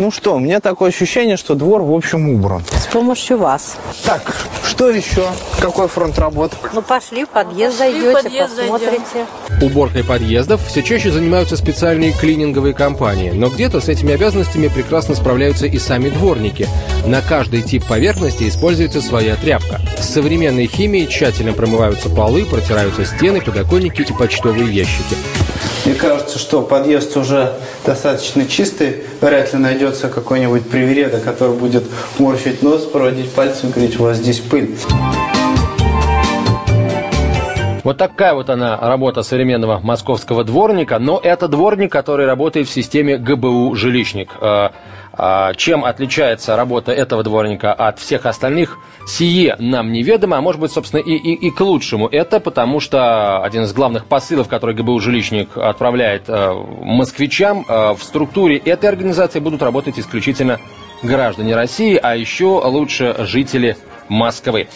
Ну 0.00 0.10
что, 0.10 0.34
у 0.34 0.40
меня 0.40 0.58
такое 0.58 0.88
ощущение, 0.88 1.36
что 1.36 1.54
двор 1.54 1.82
в 1.82 1.92
общем 1.92 2.28
убран. 2.28 2.62
С 2.72 2.86
помощью 2.86 3.38
вас. 3.38 3.76
Так, 4.04 4.34
что 4.64 4.90
еще? 4.90 5.24
Какой 5.60 5.86
фронт 5.86 6.18
работ? 6.18 6.52
Ну 6.72 6.82
пошли, 6.82 7.24
в 7.24 7.28
подъезд 7.28 7.78
зайдете, 7.78 8.12
подъезд 8.12 8.56
посмотрите. 8.56 9.26
Зайдем. 9.50 9.66
Уборкой 9.70 10.02
подъездов 10.02 10.66
все 10.66 10.82
чаще 10.82 11.12
занимаются 11.12 11.56
специальные 11.56 12.12
клининговые 12.12 12.74
компании, 12.74 13.30
но 13.30 13.48
где-то 13.48 13.80
с 13.80 13.88
этими 13.88 14.14
обязанностями 14.14 14.66
прекрасно 14.66 15.14
справляются 15.14 15.66
и 15.66 15.78
сами 15.78 16.08
дворники. 16.08 16.68
На 17.06 17.20
каждый 17.20 17.62
тип 17.62 17.84
поверхности 17.86 18.48
используется 18.48 19.00
своя 19.00 19.36
тряпка. 19.36 19.80
С 19.96 20.08
современной 20.08 20.66
химией 20.66 21.06
тщательно 21.06 21.52
промываются 21.52 22.10
полы, 22.10 22.44
протираются 22.44 23.04
стены, 23.04 23.40
подоконники 23.40 24.02
и 24.02 24.12
почтовые 24.12 24.74
ящики. 24.74 25.16
Мне 25.84 25.94
кажется, 25.94 26.38
что 26.38 26.62
подъезд 26.62 27.14
уже 27.16 27.52
достаточно 27.84 28.46
чистый. 28.46 29.02
Вряд 29.20 29.52
ли 29.52 29.58
найдется 29.58 30.08
какой-нибудь 30.08 30.68
привереда, 30.68 31.20
который 31.20 31.54
будет 31.54 31.84
морщить 32.18 32.62
нос, 32.62 32.84
проводить 32.86 33.30
пальцем 33.30 33.68
и 33.68 33.72
говорить, 33.72 34.00
у 34.00 34.04
вас 34.04 34.16
здесь 34.16 34.40
пыль. 34.40 34.76
Вот 37.82 37.98
такая 37.98 38.32
вот 38.32 38.48
она 38.48 38.78
работа 38.80 39.22
современного 39.22 39.78
московского 39.80 40.42
дворника, 40.42 40.98
но 40.98 41.20
это 41.22 41.48
дворник, 41.48 41.92
который 41.92 42.24
работает 42.24 42.66
в 42.66 42.72
системе 42.72 43.18
ГБУ 43.18 43.74
«Жилищник». 43.74 44.30
А, 45.16 45.54
чем 45.54 45.84
отличается 45.84 46.56
работа 46.56 46.92
этого 46.92 47.22
дворника 47.22 47.72
от 47.72 47.98
всех 48.00 48.26
остальных, 48.26 48.78
сие 49.06 49.54
нам 49.58 49.92
неведомо, 49.92 50.38
а 50.38 50.40
может 50.40 50.60
быть, 50.60 50.72
собственно, 50.72 51.00
и, 51.00 51.12
и, 51.12 51.34
и 51.34 51.50
к 51.50 51.60
лучшему. 51.60 52.08
Это 52.08 52.40
потому 52.40 52.80
что 52.80 53.42
один 53.42 53.62
из 53.62 53.72
главных 53.72 54.06
посылов, 54.06 54.48
который 54.48 54.74
ГБУ 54.74 54.98
«Жилищник» 54.98 55.56
отправляет 55.56 56.24
э, 56.28 56.52
москвичам, 56.80 57.64
э, 57.68 57.94
в 57.94 58.02
структуре 58.02 58.56
этой 58.56 58.86
организации 58.86 59.38
будут 59.38 59.62
работать 59.62 59.98
исключительно 59.98 60.58
граждане 61.02 61.54
России, 61.54 61.98
а 62.02 62.16
еще 62.16 62.46
лучше 62.64 63.14
жители 63.20 63.76
Москвы. 64.08 64.68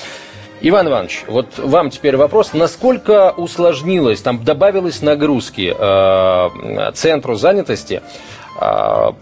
Иван 0.61 0.88
Иванович, 0.88 1.23
вот 1.28 1.59
вам 1.59 1.90
теперь 1.90 2.16
вопрос, 2.16 2.52
насколько 2.52 3.30
усложнилось, 3.30 4.21
там 4.23 4.42
добавилось 4.42 5.02
нагрузки 5.02 5.75
э, 5.76 6.92
центру 6.95 7.37
занятости 7.37 8.02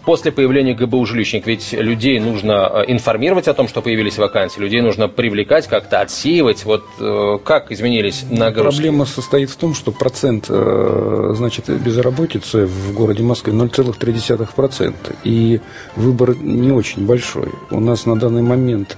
после 0.03 0.31
появления 0.31 0.73
ГБУ 0.73 1.05
«Жилищник», 1.05 1.45
ведь 1.45 1.73
людей 1.73 2.19
нужно 2.19 2.71
э, 2.73 2.83
информировать 2.87 3.47
о 3.47 3.53
том, 3.53 3.67
что 3.67 3.81
появились 3.81 4.17
вакансии, 4.17 4.59
людей 4.59 4.81
нужно 4.81 5.07
привлекать, 5.07 5.67
как-то 5.67 6.01
отсеивать. 6.01 6.65
Вот 6.65 6.83
э, 6.99 7.37
как 7.43 7.71
изменились 7.71 8.25
нагрузки? 8.31 8.77
Проблема 8.77 9.05
состоит 9.05 9.51
в 9.51 9.55
том, 9.57 9.75
что 9.75 9.91
процент 9.91 10.47
э, 10.49 11.33
значит, 11.35 11.69
безработицы 11.69 12.65
в 12.65 12.93
городе 12.93 13.21
Москве 13.21 13.53
0,3%. 13.53 14.93
И 15.23 15.61
выбор 15.95 16.35
не 16.35 16.71
очень 16.71 17.05
большой. 17.05 17.49
У 17.69 17.79
нас 17.79 18.07
на 18.07 18.19
данный 18.19 18.41
момент 18.41 18.97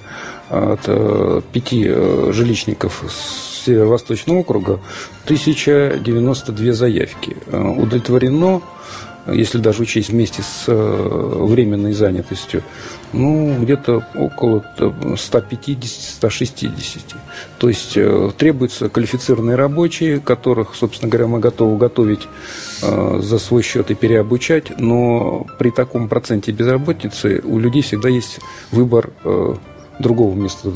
от 0.50 0.82
пяти 1.52 1.84
жилищников 2.32 3.04
Северо-Восточного 3.66 4.40
округа 4.40 4.80
1092 5.26 6.74
заявки. 6.74 7.38
Удовлетворено 7.52 8.62
если 9.34 9.60
даже 9.60 9.84
учесть 9.84 10.10
вместе 10.10 10.42
с 10.42 10.66
э, 10.68 10.74
временной 10.74 11.94
занятостью, 11.94 12.64
ну, 13.14 13.56
где-то 13.60 14.04
около 14.16 14.66
150-160. 14.78 17.16
То 17.58 17.70
есть 17.70 17.94
э, 17.96 18.32
требуются 18.38 18.90
квалифицированные 18.90 19.56
рабочие, 19.56 20.20
которых, 20.20 20.76
собственно 20.76 21.10
говоря, 21.10 21.28
мы 21.28 21.40
готовы 21.40 21.78
готовить 21.78 22.28
э, 22.82 23.20
за 23.22 23.40
свой 23.40 23.64
счет 23.64 23.90
и 23.92 23.96
переобучать, 23.96 24.78
но 24.80 25.48
при 25.58 25.72
таком 25.72 26.10
проценте 26.10 26.52
безработицы 26.52 27.40
у 27.44 27.60
людей 27.60 27.82
всегда 27.82 28.10
есть 28.10 28.42
выбор 28.72 29.12
другого 30.00 30.34
места 30.34 30.72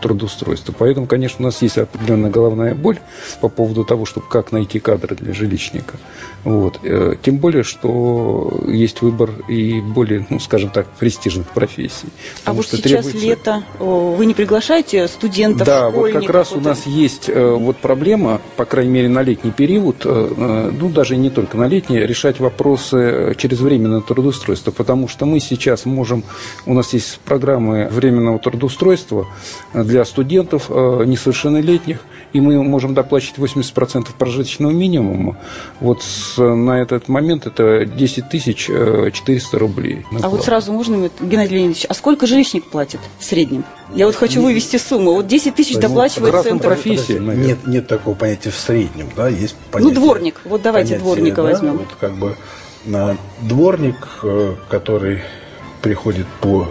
трудоустройства. 0.00 0.74
Поэтому, 0.76 1.06
конечно, 1.06 1.38
у 1.40 1.42
нас 1.42 1.60
есть 1.62 1.78
определенная 1.78 2.30
головная 2.30 2.74
боль 2.74 2.98
по 3.40 3.48
поводу 3.48 3.84
того, 3.84 4.06
чтобы 4.06 4.26
как 4.28 4.52
найти 4.52 4.78
кадры 4.78 5.16
для 5.16 5.34
жилищника. 5.34 5.96
Вот. 6.44 6.78
Э, 6.82 7.16
тем 7.20 7.38
более, 7.38 7.64
что 7.64 8.62
есть 8.68 9.02
выбор 9.02 9.30
и 9.48 9.80
более, 9.80 10.26
ну, 10.30 10.38
скажем 10.38 10.70
так, 10.70 10.88
престижных 10.90 11.48
профессий. 11.48 12.08
А 12.44 12.52
вот 12.52 12.66
сейчас 12.66 13.06
требуется... 13.06 13.18
лето, 13.18 13.64
вы 13.78 14.26
не 14.26 14.34
приглашаете 14.34 15.08
студентов, 15.08 15.66
Да, 15.66 15.90
вот 15.90 16.12
как 16.12 16.30
раз 16.30 16.52
у 16.52 16.60
нас 16.60 16.86
есть 16.86 17.28
э, 17.28 17.50
вот 17.50 17.76
проблема, 17.78 18.40
по 18.56 18.64
крайней 18.64 18.92
мере, 18.92 19.08
на 19.08 19.22
летний 19.22 19.50
период, 19.50 20.02
э, 20.04 20.70
ну, 20.78 20.88
даже 20.88 21.16
не 21.16 21.30
только 21.30 21.56
на 21.56 21.66
летний, 21.66 21.98
решать 21.98 22.38
вопросы 22.38 23.34
через 23.38 23.60
временное 23.60 24.00
трудоустройство, 24.00 24.70
потому 24.70 25.08
что 25.08 25.26
мы 25.26 25.40
сейчас 25.40 25.84
можем, 25.84 26.22
у 26.66 26.74
нас 26.74 26.92
есть 26.92 27.18
программы 27.24 27.88
временного 27.90 28.38
трудоустройства 28.38 28.51
для 29.74 30.04
студентов 30.04 30.68
несовершеннолетних, 30.70 32.00
и 32.32 32.40
мы 32.40 32.62
можем 32.62 32.94
доплачивать 32.94 33.38
80% 33.38 34.08
прожиточного 34.18 34.70
минимума. 34.70 35.36
Вот 35.80 36.02
с, 36.02 36.38
на 36.38 36.80
этот 36.80 37.08
момент 37.08 37.46
это 37.46 37.84
10 37.84 38.28
тысяч 38.28 38.66
400 38.66 39.58
рублей. 39.58 40.06
А 40.22 40.28
вот 40.28 40.44
сразу 40.44 40.72
можно, 40.72 41.10
Геннадий 41.20 41.56
Леонидович, 41.56 41.86
а 41.88 41.94
сколько 41.94 42.26
жилищник 42.26 42.64
платит 42.66 43.00
в 43.18 43.24
среднем? 43.24 43.64
Я 43.94 44.06
вот 44.06 44.14
хочу 44.14 44.42
вывести 44.42 44.78
сумму. 44.78 45.12
Вот 45.12 45.26
10 45.26 45.54
тысяч 45.54 45.76
доплачивает 45.76 46.34
ну, 46.34 46.42
центр. 46.42 46.68
профессии, 46.68 47.18
нет, 47.18 47.66
нет 47.66 47.86
такого 47.86 48.14
понятия 48.14 48.50
в 48.50 48.56
среднем, 48.56 49.08
да, 49.14 49.28
есть 49.28 49.56
ну, 49.66 49.72
понятие. 49.72 49.94
Ну, 49.94 50.00
дворник. 50.00 50.40
Вот 50.44 50.62
давайте 50.62 50.94
понятие, 50.94 51.04
дворника 51.04 51.36
да, 51.36 51.42
возьмем. 51.42 51.78
Вот 51.78 51.88
как 52.00 52.14
бы 52.14 52.36
на 52.84 53.16
дворник, 53.42 54.08
э, 54.22 54.54
который 54.68 55.22
приходит 55.82 56.26
по 56.40 56.68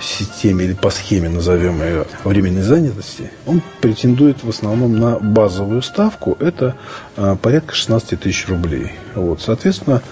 системе 0.00 0.64
или 0.64 0.74
по 0.74 0.90
схеме, 0.90 1.28
назовем 1.28 1.82
ее, 1.82 2.06
временной 2.24 2.62
занятости, 2.62 3.30
он 3.46 3.62
претендует 3.80 4.44
в 4.44 4.48
основном 4.48 4.98
на 4.98 5.18
базовую 5.18 5.82
ставку, 5.82 6.36
это 6.40 6.76
а, 7.16 7.36
порядка 7.36 7.74
16 7.74 8.20
тысяч 8.20 8.48
рублей. 8.48 8.92
Вот, 9.14 9.40
соответственно, 9.40 10.02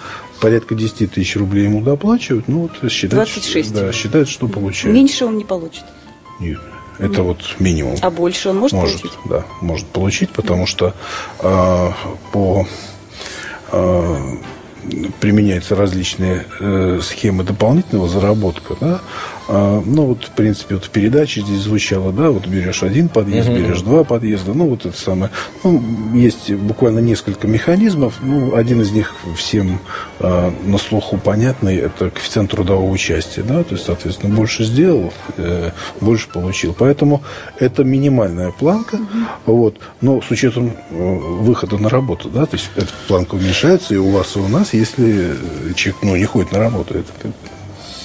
порядка 0.41 0.75
10 0.75 1.13
тысяч 1.13 1.37
рублей 1.37 1.65
ему 1.65 1.83
доплачивают, 1.83 2.49
ну 2.49 2.63
вот 2.63 2.91
считают, 2.91 3.29
26. 3.29 3.75
Да, 3.75 3.93
считают, 3.93 4.29
что 4.29 4.49
получает. 4.49 4.95
Меньше 4.95 5.25
он 5.25 5.39
не 5.39 5.45
получит? 5.45 5.85
Нет. 6.41 6.61
Это 6.99 7.09
Нет. 7.09 7.19
вот 7.19 7.57
минимум. 7.59 7.97
А 8.01 8.11
больше 8.11 8.49
он 8.51 8.59
может, 8.59 8.73
может 8.73 9.01
получить? 9.03 9.19
Да, 9.27 9.45
может 9.61 9.87
получить, 9.87 10.31
потому 10.31 10.67
что 10.67 10.95
э, 11.41 11.91
по 12.33 12.67
э, 13.71 14.37
применяются 15.21 15.77
различные 15.77 16.47
э, 16.61 17.01
схемы 17.03 17.45
дополнительного 17.45 18.09
заработка, 18.09 18.77
да, 18.81 19.01
а, 19.49 19.81
ну, 19.85 20.07
вот, 20.07 20.25
в 20.25 20.31
принципе, 20.31 20.75
вот 20.75 20.85
в 20.85 20.91
передаче 20.91 21.41
здесь 21.41 21.61
звучало, 21.61 22.13
да, 22.13 22.31
вот 22.31 22.47
берешь 22.47 22.83
один 22.83 23.09
подъезд, 23.09 23.49
угу. 23.49 23.59
берешь 23.59 23.81
два 23.81 24.03
подъезда, 24.03 24.55
ну, 24.55 24.69
вот 24.69 24.87
это 24.87 24.99
самое. 24.99 25.31
Ну, 25.63 25.83
есть 26.15 26.53
буквально 26.53 26.99
несколько 26.99 27.47
механизмов, 27.47 28.15
ну, 28.23 28.57
один 28.57 28.83
из 28.83 28.91
них 28.91 29.15
всем 29.37 29.79
э, 30.19 30.51
на 30.65 30.79
слуху 30.79 31.19
понятный, 31.19 31.77
это 31.77 32.11
коэффициент 32.11 32.51
трудового 32.51 32.91
участия, 32.91 33.43
да, 33.43 33.63
то 33.63 33.75
есть, 33.75 33.87
соответственно, 33.87 34.35
больше 34.35 34.65
сделал, 34.65 35.13
э, 35.37 35.71
больше 36.01 36.29
получил. 36.29 36.75
Поэтому 36.77 37.23
это 37.61 37.85
минимальная 37.85 38.51
планка, 38.51 38.97
угу. 38.97 39.07
вот, 39.47 39.77
но 40.01 40.21
с 40.23 40.31
учетом 40.31 40.73
э, 40.91 40.95
выхода 40.97 41.79
на 41.79 41.89
работу, 41.89 42.29
да, 42.29 42.47
то 42.47 42.57
есть 42.57 42.71
эта 42.75 42.91
планка 43.07 43.37
уменьшается 43.37 43.95
и 43.95 43.99
у 43.99 44.11
вас, 44.11 44.35
и 44.35 44.41
у 44.41 44.49
нас, 44.49 44.75
если 44.75 45.37
человек, 45.77 46.03
ну, 46.03 46.17
не 46.17 46.25
ходит 46.25 46.51
на 46.51 46.59
работу, 46.59 46.95
это, 46.95 47.13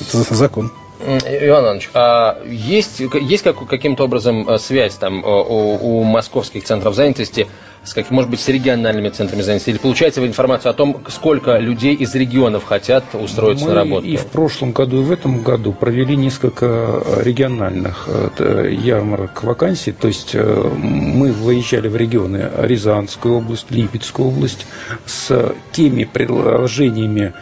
это 0.02 0.36
закон. 0.36 0.72
Иван 1.06 1.64
Иванович, 1.64 1.90
а 1.94 2.42
есть, 2.46 3.00
есть 3.00 3.44
как, 3.44 3.68
каким-то 3.68 4.04
образом 4.06 4.48
э, 4.50 4.58
связь 4.58 4.96
там 4.96 5.24
у, 5.24 6.00
у 6.00 6.04
московских 6.04 6.64
центров 6.64 6.96
занятости 6.96 7.48
с, 7.84 7.94
как, 7.94 8.12
может 8.12 8.30
быть, 8.30 8.40
с 8.40 8.48
региональными 8.48 9.10
центрами 9.10 9.42
занятости? 9.42 9.72
Или 9.72 9.78
получаете 9.78 10.22
вы 10.22 10.28
информацию 10.28 10.70
о 10.70 10.74
том, 10.74 11.02
сколько 11.10 11.58
людей 11.58 11.96
из 11.96 12.14
регионов 12.14 12.64
хотят 12.64 13.04
устроиться 13.14 13.66
Мы 13.66 13.72
на 13.72 13.76
работу? 13.76 14.06
и 14.06 14.18
в 14.18 14.28
прошлом 14.28 14.72
году, 14.72 15.02
и 15.02 15.04
в 15.04 15.12
этом 15.12 15.42
году 15.42 15.74
провели 15.74 16.16
несколько 16.16 17.04
региональных 17.24 18.08
э, 18.38 18.72
ярмарок 18.72 19.44
вакансий. 19.44 19.92
То 19.92 20.08
есть 20.08 20.32
э, 20.34 20.72
мы 20.78 21.32
выезжали 21.32 21.88
в 21.88 21.96
регионы 21.96 22.50
Рязанскую 22.60 23.38
область, 23.38 23.72
Липецкую 23.72 24.30
область 24.30 24.68
с 25.06 25.54
теми 25.72 26.04
предложениями 26.04 27.34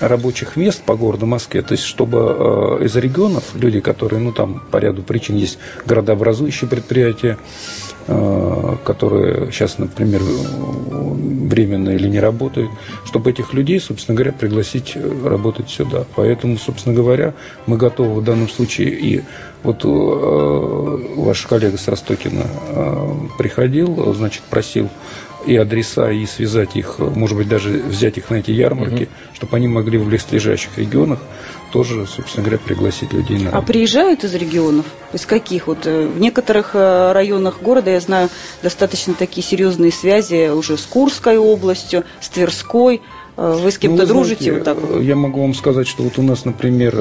рабочих 0.00 0.56
мест 0.56 0.82
по 0.82 0.96
городу 0.96 1.26
Москве, 1.26 1.62
то 1.62 1.72
есть 1.72 1.84
чтобы 1.84 2.80
э, 2.80 2.84
из 2.84 2.96
регионов 2.96 3.44
люди, 3.54 3.80
которые, 3.80 4.20
ну 4.20 4.32
там 4.32 4.62
по 4.70 4.78
ряду 4.78 5.02
причин 5.02 5.36
есть 5.36 5.58
городообразующие 5.86 6.68
предприятия, 6.68 7.38
э, 7.38 7.93
которые 8.06 9.50
сейчас, 9.50 9.78
например, 9.78 10.20
временно 11.54 11.90
или 11.90 12.08
не 12.08 12.20
работают, 12.20 12.70
чтобы 13.04 13.30
этих 13.30 13.54
людей, 13.54 13.80
собственно 13.80 14.16
говоря, 14.16 14.32
пригласить 14.32 14.92
э, 14.94 15.28
работать 15.28 15.70
сюда. 15.70 16.04
Поэтому, 16.16 16.58
собственно 16.58 16.94
говоря, 16.94 17.34
мы 17.66 17.76
готовы 17.76 18.20
в 18.20 18.24
данном 18.24 18.48
случае 18.48 18.90
и 18.90 19.22
вот 19.62 19.84
э, 19.84 19.88
ваш 21.16 21.46
коллега 21.46 21.78
с 21.78 21.88
Ростокина 21.88 22.44
э, 22.68 23.14
приходил, 23.38 24.12
значит, 24.14 24.42
просил 24.42 24.88
и 25.46 25.56
адреса, 25.56 26.10
и 26.10 26.26
связать 26.26 26.76
их, 26.76 26.98
может 26.98 27.36
быть, 27.36 27.48
даже 27.48 27.70
взять 27.70 28.18
их 28.18 28.30
на 28.30 28.36
эти 28.36 28.50
ярмарки, 28.50 29.04
угу. 29.04 29.10
чтобы 29.34 29.56
они 29.56 29.68
могли 29.68 29.98
в 29.98 30.06
близлежащих 30.06 30.78
регионах 30.78 31.20
тоже, 31.74 32.06
собственно 32.06 32.44
говоря, 32.44 32.60
пригласить 32.64 33.12
людей 33.12 33.36
на 33.36 33.50
А 33.50 33.60
приезжают 33.60 34.22
из 34.22 34.32
регионов? 34.36 34.86
Из 35.12 35.26
каких? 35.26 35.66
Вот 35.66 35.86
э, 35.86 36.06
в 36.06 36.20
некоторых 36.20 36.70
э, 36.74 37.10
районах 37.10 37.60
города, 37.62 37.90
я 37.90 37.98
знаю, 37.98 38.28
достаточно 38.62 39.12
такие 39.12 39.44
серьезные 39.44 39.90
связи 39.90 40.50
уже 40.50 40.78
с 40.78 40.82
Курской 40.82 41.36
областью, 41.36 42.04
с 42.20 42.28
Тверской. 42.28 43.02
Э, 43.36 43.58
вы 43.60 43.72
с 43.72 43.78
кем-то 43.78 44.02
ну, 44.02 44.08
дружите? 44.08 44.52
Знаете, 44.52 44.72
вот 44.72 44.90
так? 44.92 45.02
Я 45.02 45.16
могу 45.16 45.40
вам 45.42 45.52
сказать, 45.52 45.88
что 45.88 46.04
вот 46.04 46.16
у 46.16 46.22
нас, 46.22 46.44
например, 46.44 46.94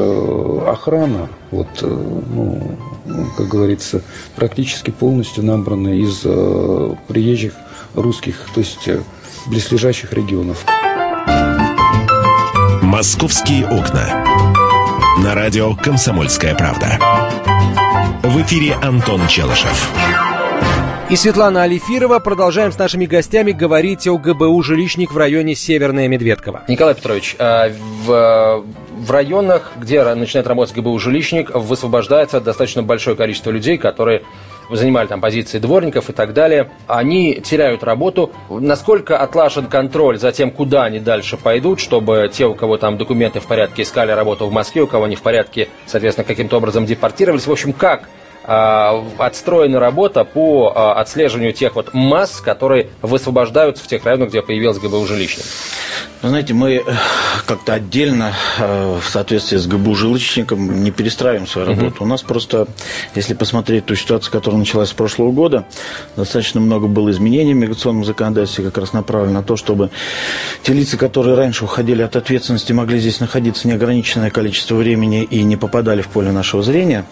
охрана, 0.67 1.29
вот, 1.51 1.69
ну, 1.83 2.77
как 3.37 3.47
говорится, 3.47 4.01
практически 4.35 4.89
полностью 4.89 5.45
набрана 5.45 5.89
из 5.89 6.21
приезжих 7.07 7.53
русских, 7.95 8.47
то 8.53 8.59
есть 8.59 8.87
э, 8.87 9.01
близлежащих 9.47 10.13
регионов. 10.13 10.65
«Московские 12.81 13.65
окна». 13.65 14.23
На 15.23 15.35
радио 15.35 15.75
«Комсомольская 15.75 16.55
правда». 16.55 16.99
В 18.23 18.41
эфире 18.41 18.75
Антон 18.81 19.27
Челышев. 19.27 19.89
И 21.09 21.15
Светлана 21.15 21.63
Алифирова. 21.63 22.19
Продолжаем 22.19 22.71
с 22.71 22.77
нашими 22.79 23.05
гостями 23.05 23.51
говорить 23.51 24.07
о 24.07 24.17
ГБУ 24.17 24.63
«Жилищник» 24.63 25.11
в 25.11 25.17
районе 25.17 25.53
Северная 25.53 26.07
Медведково. 26.07 26.63
Николай 26.67 26.95
Петрович, 26.95 27.35
а, 27.37 27.69
в, 28.05 28.63
в 28.97 29.11
районах, 29.11 29.73
где 29.75 30.03
начинает 30.15 30.47
работать 30.47 30.75
ГБУ 30.75 30.97
«Жилищник», 30.97 31.51
высвобождается 31.53 32.41
достаточно 32.41 32.81
большое 32.81 33.15
количество 33.15 33.51
людей, 33.51 33.77
которые 33.77 34.23
занимали 34.69 35.07
там 35.07 35.21
позиции 35.21 35.59
дворников 35.59 36.09
и 36.09 36.13
так 36.13 36.33
далее, 36.33 36.71
они 36.87 37.35
теряют 37.35 37.83
работу. 37.83 38.31
Насколько 38.49 39.17
отлажен 39.17 39.67
контроль 39.67 40.17
за 40.17 40.31
тем, 40.31 40.51
куда 40.51 40.83
они 40.83 40.99
дальше 40.99 41.37
пойдут, 41.37 41.79
чтобы 41.79 42.29
те, 42.31 42.45
у 42.45 42.55
кого 42.55 42.77
там 42.77 42.97
документы 42.97 43.39
в 43.39 43.45
порядке, 43.45 43.83
искали 43.83 44.11
работу 44.11 44.47
в 44.47 44.51
Москве, 44.51 44.81
у 44.81 44.87
кого 44.87 45.07
не 45.07 45.15
в 45.15 45.21
порядке, 45.21 45.69
соответственно, 45.85 46.25
каким-то 46.25 46.57
образом 46.57 46.85
депортировались. 46.85 47.47
В 47.47 47.51
общем, 47.51 47.73
как 47.73 48.07
отстроена 48.43 49.79
работа 49.79 50.25
по 50.25 50.73
а, 50.75 50.99
отслеживанию 50.99 51.53
тех 51.53 51.75
вот 51.75 51.93
масс, 51.93 52.41
которые 52.41 52.89
высвобождаются 53.01 53.83
в 53.83 53.87
тех 53.87 54.03
районах, 54.05 54.29
где 54.29 54.41
появилась 54.41 54.79
ГБУ 54.79 55.05
жилищник? 55.05 55.45
Вы 56.23 56.29
знаете, 56.29 56.53
мы 56.53 56.75
э, 56.75 56.81
как-то 57.45 57.73
отдельно 57.73 58.33
э, 58.57 58.99
в 59.01 59.09
соответствии 59.09 59.57
с 59.57 59.67
ГБУ 59.67 59.93
жилищником 59.93 60.81
не 60.81 60.89
перестраиваем 60.89 61.45
свою 61.45 61.67
работу. 61.67 61.95
Угу. 61.97 62.05
У 62.05 62.07
нас 62.07 62.21
просто, 62.21 62.67
если 63.13 63.33
посмотреть 63.33 63.87
ту 63.87 63.95
ситуацию, 63.95 64.31
которая 64.31 64.57
началась 64.57 64.89
с 64.89 64.93
прошлого 64.93 65.33
года, 65.33 65.65
достаточно 66.15 66.61
много 66.61 66.87
было 66.87 67.11
изменений 67.11 67.53
в 67.53 67.57
миграционном 67.57 68.05
законодательстве, 68.05 68.63
как 68.63 68.77
раз 68.77 68.93
направлено 68.93 69.33
на 69.33 69.43
то, 69.43 69.57
чтобы 69.57 69.89
те 70.63 70.71
лица, 70.71 70.95
которые 70.95 71.35
раньше 71.35 71.65
уходили 71.65 72.01
от 72.01 72.15
ответственности, 72.15 72.71
могли 72.71 72.99
здесь 72.99 73.19
находиться 73.19 73.67
неограниченное 73.67 74.29
количество 74.29 74.75
времени 74.75 75.23
и 75.23 75.43
не 75.43 75.57
попадали 75.57 76.01
в 76.01 76.07
поле 76.07 76.31
нашего 76.31 76.63
зрения. 76.63 77.05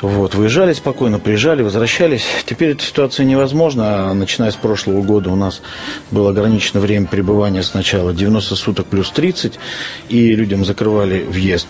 Вот, 0.00 0.34
выезжали 0.36 0.72
спокойно, 0.74 1.18
приезжали, 1.18 1.62
возвращались. 1.62 2.24
Теперь 2.46 2.70
эта 2.70 2.84
ситуация 2.84 3.26
невозможна. 3.26 4.14
Начиная 4.14 4.52
с 4.52 4.56
прошлого 4.56 5.02
года 5.02 5.30
у 5.30 5.36
нас 5.36 5.60
было 6.12 6.30
ограничено 6.30 6.80
время 6.80 7.06
пребывания 7.06 7.64
сначала 7.64 8.12
90 8.12 8.54
суток 8.54 8.86
плюс 8.86 9.10
30, 9.10 9.58
и 10.08 10.36
людям 10.36 10.64
закрывали 10.64 11.24
въезд 11.24 11.66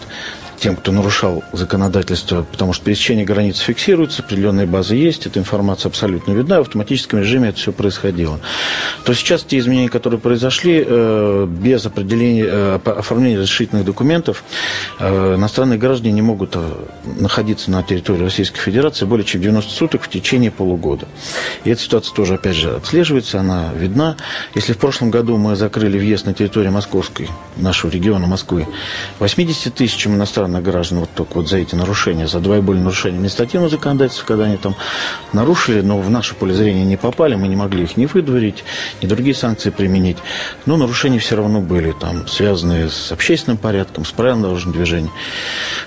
тем, 0.59 0.77
кто 0.77 0.93
нарушал 0.93 1.45
законодательство, 1.53 2.43
потому 2.43 2.73
что 2.73 2.85
пересечение 2.85 3.25
границ 3.25 3.59
фиксируется, 3.59 4.23
определенные 4.23 4.67
базы 4.67 4.97
есть, 4.97 5.27
эта 5.27 5.39
информация 5.39 5.89
абсолютно 5.89 6.33
видна, 6.33 6.59
в 6.59 6.63
автоматическом 6.63 7.21
режиме 7.21 7.51
это 7.51 7.59
все 7.59 7.73
происходило. 7.73 8.41
То 9.05 9.15
сейчас 9.15 9.45
те 9.45 9.59
изменения, 9.59 9.89
которые 9.89 10.21
произошли, 10.21 10.85
э, 10.85 11.47
без 11.49 11.87
определения, 11.87 12.45
э, 12.47 12.81
оформления 12.85 13.37
разрешительных 13.37 13.85
документов, 13.85 14.45
э, 14.99 15.37
иностранные 15.37 15.79
граждане 15.79 16.13
не 16.13 16.23
могут 16.23 16.57
находиться 17.05 17.71
на 17.71 17.83
территории 17.83 18.25
Российской 18.25 18.61
Федерации 18.61 19.05
более 19.05 19.25
чем 19.25 19.41
90 19.41 19.73
суток 19.73 20.03
в 20.03 20.09
течение 20.09 20.51
полугода. 20.51 21.07
И 21.65 21.71
эта 21.71 21.81
ситуация 21.81 22.15
тоже, 22.15 22.35
опять 22.35 22.57
же, 22.57 22.75
отслеживается, 22.75 23.41
она 23.41 23.71
видна. 23.75 24.17
Если 24.55 24.73
в 24.73 24.79
прошлом 24.79 25.11
году 25.11 25.37
мы 25.37 25.57
закрыли 25.57 25.99
въезд 25.99 26.27
на 26.27 26.35
территорию 26.35 26.73
Московской, 26.73 27.29
нашего 27.57 27.91
региона 27.91 28.27
Москвы, 28.27 28.67
80 29.21 29.75
тысячам 29.75 30.15
иностранных 30.15 30.48
граждан 30.61 31.01
вот 31.01 31.11
только 31.15 31.35
вот 31.35 31.49
за 31.49 31.59
эти 31.59 31.75
нарушения, 31.75 32.27
за 32.27 32.41
более 32.41 32.83
нарушения 32.83 33.17
административного 33.17 33.71
законодательства, 33.71 34.27
когда 34.27 34.45
они 34.45 34.57
там 34.57 34.75
нарушили, 35.33 35.81
но 35.81 35.99
в 35.99 36.11
наше 36.11 36.35
поле 36.35 36.55
зрения 36.55 36.85
не 36.85 36.97
попали, 36.97 37.35
мы 37.35 37.49
не 37.49 37.57
могли 37.57 37.85
их 37.85 37.97
не 37.97 38.07
выдворить, 38.07 38.65
ни 39.03 39.07
другие 39.07 39.35
санкции 39.35 39.71
применить. 39.71 40.19
Но 40.67 40.77
нарушения 40.77 41.19
все 41.19 41.37
равно 41.37 41.61
были, 41.61 41.93
там, 41.93 42.27
связанные 42.27 42.89
с 42.89 43.13
общественным 43.13 43.59
порядком, 43.59 44.05
с 44.05 44.13
правилами 44.13 44.43
дорожного 44.43 44.77
движения. 44.77 45.11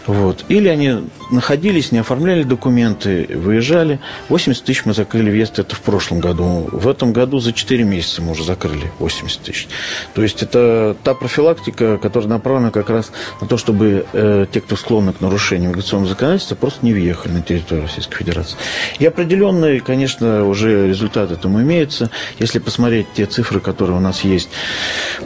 Вот. 0.08 0.46
Или 0.50 0.68
они 0.68 1.10
находились, 1.32 1.92
не 1.92 2.00
оформляли 2.00 2.44
документы, 2.44 3.28
выезжали. 3.34 4.00
80 4.30 4.64
тысяч 4.64 4.86
мы 4.86 4.94
закрыли 4.94 5.30
въезд, 5.30 5.60
это 5.60 5.76
в 5.76 5.82
прошлом 5.82 6.20
году. 6.20 6.68
В 6.72 6.88
этом 6.88 7.14
году 7.14 7.40
за 7.40 7.54
4 7.54 7.84
месяца 7.84 8.22
мы 8.22 8.32
уже 8.32 8.44
закрыли 8.44 8.92
80 9.00 9.42
тысяч. 9.42 9.68
То 10.14 10.24
есть 10.24 10.44
это 10.44 10.96
та 11.04 11.14
профилактика, 11.14 11.98
которая 11.98 12.30
направлена 12.30 12.72
как 12.72 12.90
раз 12.90 13.12
на 13.40 13.48
то, 13.48 13.58
чтобы 13.58 14.06
э, 14.14 14.46
те, 14.52 14.62
кто 14.62 14.76
склонны 14.76 15.14
к 15.14 15.22
нарушению 15.22 15.70
миграционного 15.70 16.10
законодательства, 16.10 16.56
просто 16.56 16.86
не 16.86 16.94
въехали 16.94 17.34
на 17.34 17.42
территорию 17.42 17.86
Российской 17.86 18.18
Федерации. 18.18 18.58
И 19.00 19.06
определенные, 19.06 19.80
конечно, 19.80 20.46
уже 20.46 20.88
результаты 20.88 21.34
этому 21.34 21.62
имеются. 21.62 22.10
Если 22.40 22.60
посмотреть 22.60 23.08
те 23.16 23.26
цифры, 23.26 23.60
которые 23.60 23.98
у 23.98 24.02
нас 24.02 24.24
есть 24.24 24.50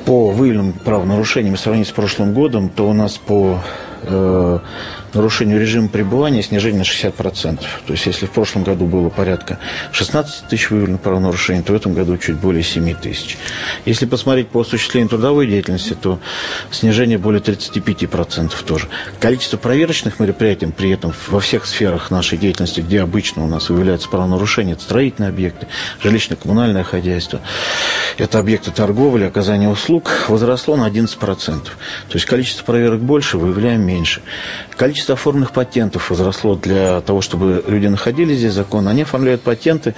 по 0.05 0.31
выявленным 0.31 0.73
правонарушениям 0.73 1.55
и 1.55 1.57
сравнить 1.57 1.87
с 1.87 1.91
прошлым 1.91 2.33
годом, 2.33 2.69
то 2.69 2.89
у 2.89 2.93
нас 2.93 3.17
по 3.17 3.61
э, 4.03 4.59
нарушению 5.15 5.59
режима 5.59 5.87
пребывания 5.87 6.43
снижение 6.43 6.79
на 6.79 6.83
60%. 6.83 7.59
То 7.85 7.93
есть, 7.93 8.05
если 8.05 8.25
в 8.25 8.31
прошлом 8.31 8.63
году 8.63 8.85
было 8.85 9.09
порядка 9.09 9.59
16 9.91 10.47
тысяч 10.49 10.69
выявленных 10.69 11.01
правонарушений, 11.01 11.63
то 11.63 11.73
в 11.73 11.75
этом 11.75 11.93
году 11.93 12.17
чуть 12.17 12.35
более 12.35 12.63
7 12.63 12.93
тысяч. 12.95 13.37
Если 13.85 14.05
посмотреть 14.05 14.49
по 14.49 14.61
осуществлению 14.61 15.09
трудовой 15.09 15.47
деятельности, 15.47 15.95
то 15.99 16.19
снижение 16.71 17.17
более 17.17 17.41
35% 17.41 18.51
тоже. 18.65 18.87
Количество 19.19 19.57
проверочных 19.57 20.19
мероприятий 20.19 20.67
при 20.67 20.91
этом 20.91 21.13
во 21.29 21.39
всех 21.39 21.65
сферах 21.65 22.11
нашей 22.11 22.37
деятельности, 22.37 22.81
где 22.81 23.01
обычно 23.01 23.43
у 23.43 23.47
нас 23.47 23.69
выявляются 23.69 24.09
правонарушения, 24.09 24.73
это 24.73 24.83
строительные 24.83 25.29
объекты, 25.29 25.67
жилищно-коммунальное 26.03 26.83
хозяйство, 26.83 27.41
это 28.17 28.39
объекты 28.39 28.71
торговли, 28.71 29.25
оказания 29.25 29.69
услуг, 29.69 30.25
возросло 30.27 30.75
на 30.75 30.87
11%. 30.87 31.17
То 31.19 31.69
есть, 32.13 32.25
количество 32.25 32.63
проверок 32.63 33.01
больше, 33.01 33.37
выявляем 33.37 33.81
меньше. 33.81 34.21
Количество 34.75 35.04
оформленных 35.13 35.51
патентов 35.51 36.09
возросло 36.09 36.55
для 36.55 37.01
того, 37.01 37.21
чтобы 37.21 37.63
люди 37.67 37.87
находились 37.87 38.37
здесь 38.37 38.53
законно. 38.53 38.91
Они 38.91 39.03
оформляют 39.03 39.41
патенты. 39.41 39.95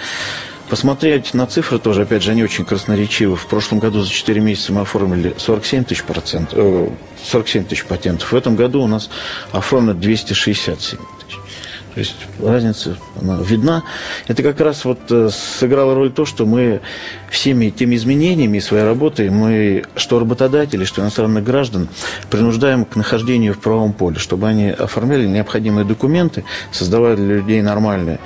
Посмотреть 0.69 1.33
на 1.33 1.47
цифры 1.47 1.79
тоже, 1.79 2.01
опять 2.01 2.23
же, 2.23 2.31
они 2.31 2.43
очень 2.43 2.65
красноречивы. 2.65 3.37
В 3.37 3.47
прошлом 3.47 3.79
году 3.79 4.01
за 4.01 4.09
4 4.09 4.41
месяца 4.41 4.73
мы 4.73 4.81
оформили 4.81 5.33
47 5.37 5.85
тысяч, 5.85 6.03
процентов, 6.03 6.91
47 7.23 7.63
тысяч 7.65 7.85
патентов. 7.85 8.31
В 8.31 8.35
этом 8.35 8.55
году 8.55 8.81
у 8.81 8.87
нас 8.87 9.09
оформлено 9.51 9.93
267 9.93 10.99
то 11.97 12.01
есть 12.01 12.15
разница 12.39 12.95
она 13.19 13.39
видна. 13.41 13.83
Это 14.27 14.43
как 14.43 14.61
раз 14.61 14.85
вот 14.85 14.99
э, 15.09 15.29
сыграло 15.31 15.95
роль 15.95 16.11
то, 16.11 16.25
что 16.25 16.45
мы 16.45 16.81
всеми 17.31 17.71
теми 17.71 17.95
изменениями 17.95 18.59
своей 18.59 18.83
работы, 18.83 19.31
мы, 19.31 19.83
что 19.95 20.19
работодатели, 20.19 20.83
что 20.83 21.01
иностранных 21.01 21.43
граждан, 21.43 21.89
принуждаем 22.29 22.85
к 22.85 22.95
нахождению 22.97 23.55
в 23.55 23.59
правом 23.59 23.93
поле, 23.93 24.19
чтобы 24.19 24.47
они 24.47 24.69
оформляли 24.69 25.25
необходимые 25.25 25.85
документы, 25.85 26.43
создавали 26.71 27.15
для 27.15 27.37
людей 27.37 27.63
нормальные 27.63 28.19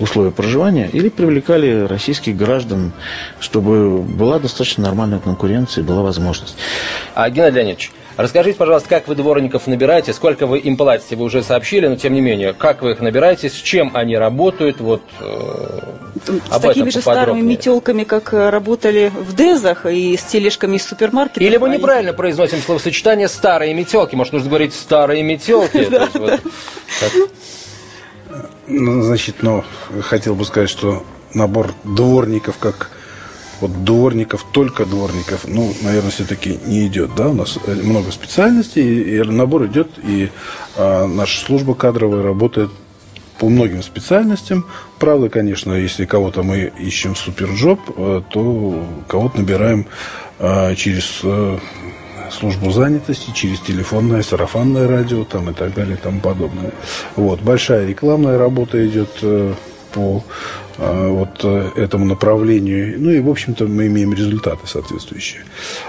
условия 0.00 0.32
проживания 0.32 0.90
или 0.92 1.08
привлекали 1.08 1.86
российских 1.86 2.36
граждан, 2.36 2.90
чтобы 3.38 4.02
была 4.02 4.40
достаточно 4.40 4.82
нормальная 4.82 5.20
конкуренция 5.20 5.84
и 5.84 5.86
была 5.86 6.02
возможность. 6.02 6.56
А, 7.14 7.30
Геннадий 7.30 7.58
Леонидович, 7.58 7.92
Расскажите, 8.16 8.58
пожалуйста, 8.58 8.88
как 8.88 9.08
вы 9.08 9.14
дворников 9.14 9.66
набираете, 9.66 10.12
сколько 10.12 10.46
вы 10.46 10.58
им 10.58 10.76
платите, 10.76 11.16
вы 11.16 11.24
уже 11.24 11.42
сообщили, 11.42 11.86
но 11.86 11.96
тем 11.96 12.12
не 12.12 12.20
менее, 12.20 12.52
как 12.52 12.82
вы 12.82 12.92
их 12.92 13.00
набираете, 13.00 13.48
с 13.48 13.54
чем 13.54 13.90
они 13.94 14.16
работают, 14.16 14.80
вот 14.80 15.02
э, 15.20 15.80
С 16.50 16.60
такими 16.60 16.90
же 16.90 17.00
старыми 17.00 17.40
метелками, 17.40 18.04
как 18.04 18.34
э, 18.34 18.50
работали 18.50 19.10
в 19.14 19.34
Дезах 19.34 19.86
и 19.86 20.16
с 20.16 20.22
тележками 20.24 20.76
из 20.76 20.84
супермаркета. 20.84 21.42
Или 21.42 21.56
мы 21.56 21.70
неправильно 21.70 22.12
произносим 22.12 22.58
словосочетание 22.58 23.28
«старые 23.28 23.72
метелки», 23.74 24.14
может, 24.14 24.32
нужно 24.32 24.48
говорить 24.48 24.74
«старые 24.74 25.22
метелки». 25.22 25.88
Ну, 28.68 29.02
значит, 29.02 29.42
ну, 29.42 29.64
хотел 30.00 30.34
бы 30.34 30.46
сказать, 30.46 30.70
что 30.70 31.04
набор 31.34 31.72
дворников, 31.84 32.56
как 32.58 32.90
вот 33.62 33.84
дворников, 33.84 34.44
только 34.52 34.84
дворников, 34.84 35.46
ну, 35.46 35.72
наверное, 35.82 36.10
все-таки 36.10 36.58
не 36.66 36.86
идет, 36.88 37.14
да, 37.14 37.28
у 37.28 37.32
нас 37.32 37.58
много 37.66 38.10
специальностей, 38.10 39.02
и 39.02 39.22
набор 39.22 39.66
идет, 39.66 39.88
и 40.02 40.30
а, 40.76 41.06
наша 41.06 41.44
служба 41.44 41.74
кадровая 41.74 42.22
работает 42.22 42.70
по 43.38 43.48
многим 43.48 43.82
специальностям. 43.82 44.66
Правда, 44.98 45.28
конечно, 45.28 45.72
если 45.72 46.04
кого-то 46.04 46.42
мы 46.42 46.72
ищем 46.78 47.14
в 47.14 47.18
суперджоп, 47.18 47.80
э, 47.96 48.22
то 48.30 48.86
кого-то 49.08 49.38
набираем 49.38 49.86
а, 50.38 50.74
через 50.74 51.20
э, 51.22 51.58
службу 52.30 52.70
занятости, 52.70 53.32
через 53.34 53.60
телефонное, 53.60 54.22
сарафанное 54.22 54.88
радио 54.88 55.24
там, 55.24 55.50
и 55.50 55.54
так 55.54 55.74
далее 55.74 55.96
и 55.96 56.00
тому 56.00 56.20
подобное. 56.20 56.72
Вот. 57.16 57.40
Большая 57.40 57.86
рекламная 57.86 58.38
работа 58.38 58.84
идет 58.86 59.10
э, 59.22 59.54
по 59.92 60.24
а, 60.78 61.08
вот 61.08 61.40
э, 61.44 61.70
этому 61.76 62.04
направлению. 62.04 63.00
Ну 63.00 63.10
и, 63.10 63.20
в 63.20 63.28
общем-то, 63.28 63.66
мы 63.66 63.86
имеем 63.86 64.12
результаты 64.12 64.66
соответствующие. 64.66 65.42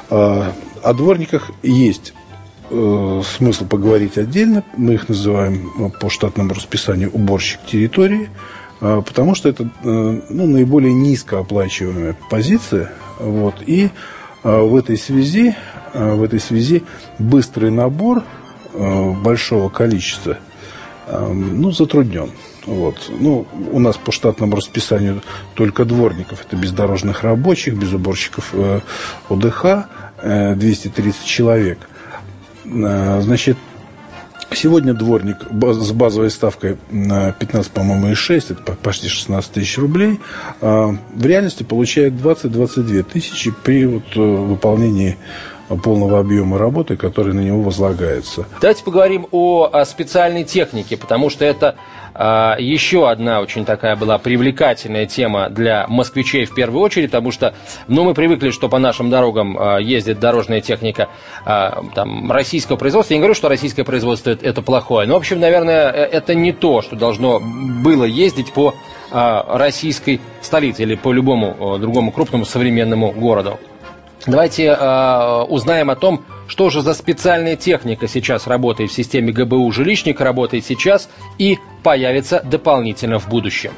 А, 0.09 0.53
о 0.81 0.93
дворниках 0.93 1.51
есть 1.61 2.13
э, 2.69 3.21
смысл 3.37 3.65
поговорить 3.65 4.17
отдельно. 4.17 4.63
Мы 4.75 4.95
их 4.95 5.09
называем 5.09 5.71
э, 5.79 5.89
по 5.99 6.09
штатному 6.09 6.53
расписанию 6.53 7.09
уборщик 7.11 7.61
территории, 7.65 8.29
потому 8.79 9.33
что 9.33 9.47
это 9.47 9.69
ну, 9.83 10.45
наиболее 10.45 10.93
низкооплачиваемая 10.93 12.17
позиция. 12.29 12.91
Вот. 13.17 13.55
И 13.65 13.89
в 14.43 14.75
этой 14.75 14.97
связи, 14.97 15.55
в 15.93 16.21
этой 16.21 16.41
связи 16.41 16.83
быстрый 17.17 17.71
набор 17.71 18.23
большого 18.73 19.69
количества 19.69 20.37
ну, 21.09 21.71
затруднен. 21.71 22.31
Вот. 22.65 23.09
Ну, 23.09 23.45
у 23.71 23.79
нас 23.79 23.97
по 23.97 24.11
штатному 24.11 24.55
расписанию 24.55 25.21
только 25.53 25.85
дворников, 25.85 26.45
это 26.45 26.55
бездорожных 26.55 27.23
рабочих, 27.23 27.75
без 27.75 27.93
уборщиков 27.93 28.51
э, 28.53 28.79
ОДХ, 29.29 29.65
э, 30.21 30.55
230 30.55 31.25
человек. 31.25 31.79
Э, 32.65 33.19
значит, 33.21 33.57
сегодня 34.55 34.93
дворник 34.93 35.37
с 35.51 35.91
базовой 35.91 36.31
ставкой 36.31 36.77
на 36.89 37.31
15, 37.33 37.71
по-моему, 37.71 38.09
и 38.09 38.13
6, 38.13 38.51
это 38.51 38.73
почти 38.73 39.07
16 39.07 39.51
тысяч 39.51 39.77
рублей, 39.77 40.19
э, 40.61 40.95
в 41.13 41.25
реальности 41.25 41.63
получает 41.63 42.13
20-22 42.13 43.03
тысячи 43.03 43.51
при 43.51 43.85
вот, 43.85 44.03
э, 44.15 44.19
выполнении 44.19 45.17
полного 45.83 46.19
объема 46.19 46.57
работы, 46.57 46.97
который 46.97 47.33
на 47.33 47.41
него 47.41 47.61
возлагается. 47.61 48.45
Давайте 48.61 48.83
поговорим 48.83 49.27
о, 49.31 49.83
специальной 49.85 50.43
технике, 50.43 50.97
потому 50.97 51.29
что 51.29 51.45
это 51.45 51.75
а, 52.13 52.55
еще 52.59 53.09
одна 53.09 53.41
очень 53.41 53.65
такая 53.65 53.95
была 53.95 54.17
привлекательная 54.17 55.05
тема 55.05 55.49
для 55.49 55.85
москвичей 55.87 56.45
в 56.45 56.53
первую 56.53 56.81
очередь, 56.81 57.11
потому 57.11 57.31
что 57.31 57.53
ну, 57.87 58.03
мы 58.03 58.13
привыкли, 58.13 58.51
что 58.51 58.69
по 58.69 58.79
нашим 58.79 59.09
дорогам 59.09 59.57
а, 59.59 59.77
ездит 59.77 60.19
дорожная 60.19 60.61
техника 60.61 61.09
а, 61.45 61.83
там, 61.95 62.31
российского 62.31 62.77
производства. 62.77 63.13
Я 63.13 63.17
не 63.17 63.21
говорю, 63.21 63.35
что 63.35 63.49
российское 63.49 63.83
производство 63.83 64.29
это, 64.29 64.45
это 64.45 64.61
плохое, 64.61 65.07
но, 65.07 65.15
в 65.15 65.17
общем, 65.17 65.39
наверное, 65.39 65.91
э, 65.91 66.05
это 66.05 66.35
не 66.35 66.51
то, 66.51 66.81
что 66.81 66.95
должно 66.95 67.39
было 67.39 68.03
ездить 68.03 68.53
по 68.53 68.73
российской 69.11 70.19
столице 70.41 70.81
или 70.81 70.95
по 70.95 71.11
любому 71.11 71.77
другому 71.77 72.11
крупному 72.11 72.45
современному 72.45 73.11
городу. 73.11 73.59
Давайте 74.25 74.67
э, 74.67 75.41
узнаем 75.49 75.89
о 75.89 75.95
том, 75.95 76.23
что 76.47 76.69
же 76.69 76.81
за 76.81 76.93
специальная 76.93 77.55
техника 77.55 78.07
сейчас 78.07 78.47
работает 78.47 78.91
в 78.91 78.93
системе 78.93 79.33
ГБУ 79.33 79.71
«Жилищник», 79.71 80.21
работает 80.21 80.65
сейчас 80.65 81.09
и 81.37 81.59
появится 81.83 82.41
дополнительно 82.41 83.19
в 83.19 83.27
будущем. 83.27 83.73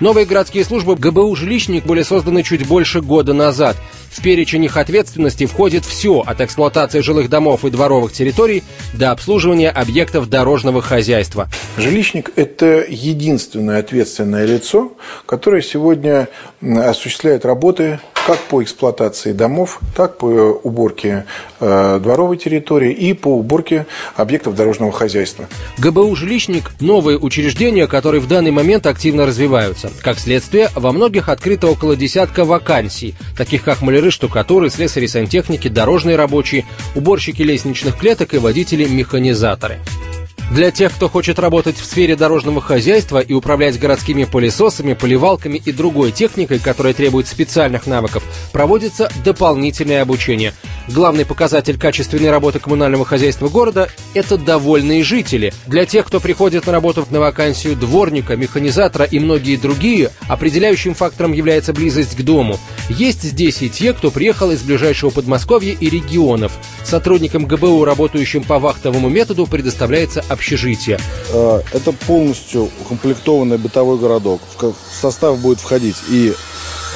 Новые 0.00 0.26
городские 0.26 0.64
службы 0.64 0.96
ГБУ 0.96 1.36
«Жилищник» 1.36 1.86
были 1.86 2.02
созданы 2.02 2.42
чуть 2.42 2.66
больше 2.66 3.00
года 3.00 3.32
назад. 3.32 3.76
В 4.10 4.22
перечень 4.22 4.64
их 4.64 4.76
ответственности 4.76 5.46
входит 5.46 5.84
все, 5.84 6.20
от 6.26 6.40
эксплуатации 6.40 7.00
жилых 7.00 7.28
домов 7.28 7.64
и 7.64 7.70
дворовых 7.70 8.12
территорий 8.12 8.64
до 8.92 9.12
обслуживания 9.12 9.70
объектов 9.70 10.28
дорожного 10.28 10.82
хозяйства. 10.82 11.48
Жилищник– 11.76 12.32
это 12.36 12.84
единственное 12.88 13.78
ответственное 13.78 14.46
лицо, 14.46 14.92
которое 15.26 15.62
сегодня 15.62 16.28
осуществляет 16.60 17.44
работы 17.44 18.00
как 18.26 18.38
по 18.38 18.62
эксплуатации 18.62 19.32
домов, 19.32 19.80
так 19.94 20.18
по 20.18 20.26
уборке 20.26 21.26
э, 21.60 22.00
дворовой 22.02 22.36
территории 22.36 22.92
и 22.92 23.12
по 23.12 23.28
уборке 23.28 23.86
объектов 24.16 24.54
дорожного 24.54 24.92
хозяйства. 24.92 25.46
ГБУ 25.78 26.14
«Жилищник»– 26.16 26.70
новые 26.80 27.18
учреждения, 27.18 27.86
которые 27.86 28.20
в 28.20 28.28
данный 28.28 28.50
момент 28.50 28.86
активно 28.86 29.26
развиваются. 29.26 29.90
Как 30.02 30.18
следствие, 30.18 30.70
во 30.74 30.92
многих 30.92 31.28
открыто 31.28 31.66
около 31.66 31.96
десятка 31.96 32.44
вакансий, 32.44 33.14
таких 33.36 33.62
как 33.62 33.82
маляры, 33.82 34.10
штукатуры, 34.10 34.70
слесари 34.70 35.06
сантехники, 35.06 35.68
дорожные 35.68 36.16
рабочие, 36.16 36.66
уборщики 36.94 37.42
лестничных 37.42 37.98
клеток 37.98 38.34
и 38.34 38.38
водители-механизаторы. 38.38 39.80
Для 40.50 40.70
тех, 40.70 40.94
кто 40.94 41.08
хочет 41.08 41.38
работать 41.38 41.78
в 41.78 41.84
сфере 41.84 42.16
дорожного 42.16 42.60
хозяйства 42.60 43.18
и 43.18 43.32
управлять 43.32 43.78
городскими 43.78 44.24
пылесосами, 44.24 44.92
поливалками 44.92 45.60
и 45.64 45.72
другой 45.72 46.12
техникой, 46.12 46.58
которая 46.58 46.92
требует 46.92 47.26
специальных 47.26 47.86
навыков, 47.86 48.22
проводится 48.52 49.10
дополнительное 49.24 50.02
обучение. 50.02 50.52
Главный 50.86 51.24
показатель 51.24 51.78
качественной 51.78 52.30
работы 52.30 52.58
коммунального 52.58 53.06
хозяйства 53.06 53.48
города– 53.48 53.88
это 54.14 54.36
довольные 54.36 55.02
жители. 55.02 55.52
Для 55.66 55.86
тех, 55.86 56.06
кто 56.06 56.20
приходит 56.20 56.66
на 56.66 56.72
работу 56.72 57.06
на 57.10 57.20
вакансию 57.20 57.74
дворника, 57.74 58.36
механизатора 58.36 59.06
и 59.06 59.18
многие 59.18 59.56
другие, 59.56 60.10
определяющим 60.28 60.94
фактором 60.94 61.32
является 61.32 61.72
близость 61.72 62.16
к 62.16 62.20
дому. 62.20 62.58
Есть 62.90 63.22
здесь 63.22 63.62
и 63.62 63.70
те, 63.70 63.94
кто 63.94 64.10
приехал 64.10 64.50
из 64.50 64.62
ближайшего 64.62 65.08
Подмосковья 65.08 65.74
и 65.78 65.88
регионов. 65.88 66.52
Сотрудникам 66.84 67.46
ГБУ, 67.46 67.84
работающим 67.84 68.44
по 68.44 68.58
вахтовому 68.58 69.08
методу, 69.08 69.46
предоставляется 69.46 70.22
общежитие. 70.34 70.98
Э, 71.32 71.62
это 71.72 71.92
полностью 71.92 72.70
укомплектованный 72.80 73.58
бытовой 73.58 73.98
городок. 73.98 74.40
В 74.60 74.74
состав 74.92 75.38
будет 75.38 75.60
входить 75.60 75.96
и 76.10 76.34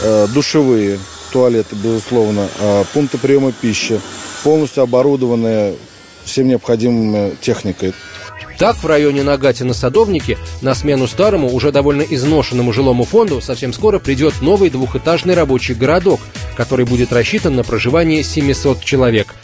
э, 0.02 0.26
душевые, 0.34 0.98
туалеты, 1.32 1.74
безусловно, 1.76 2.48
э, 2.60 2.84
пункты 2.92 3.18
приема 3.18 3.52
пищи, 3.52 4.00
полностью 4.44 4.82
оборудованные 4.82 5.74
всем 6.24 6.48
необходимой 6.48 7.34
техникой. 7.40 7.94
Так, 8.58 8.76
в 8.76 8.86
районе 8.86 9.22
Нагатина-Садовники 9.22 10.36
на 10.62 10.74
смену 10.74 11.06
старому, 11.06 11.54
уже 11.54 11.70
довольно 11.70 12.02
изношенному 12.02 12.72
жилому 12.72 13.04
фонду 13.04 13.40
совсем 13.40 13.72
скоро 13.72 14.00
придет 14.00 14.42
новый 14.42 14.68
двухэтажный 14.68 15.34
рабочий 15.34 15.74
городок, 15.74 16.20
который 16.56 16.84
будет 16.84 17.12
рассчитан 17.12 17.54
на 17.54 17.62
проживание 17.62 18.24
700 18.24 18.84
человек. 18.84 19.36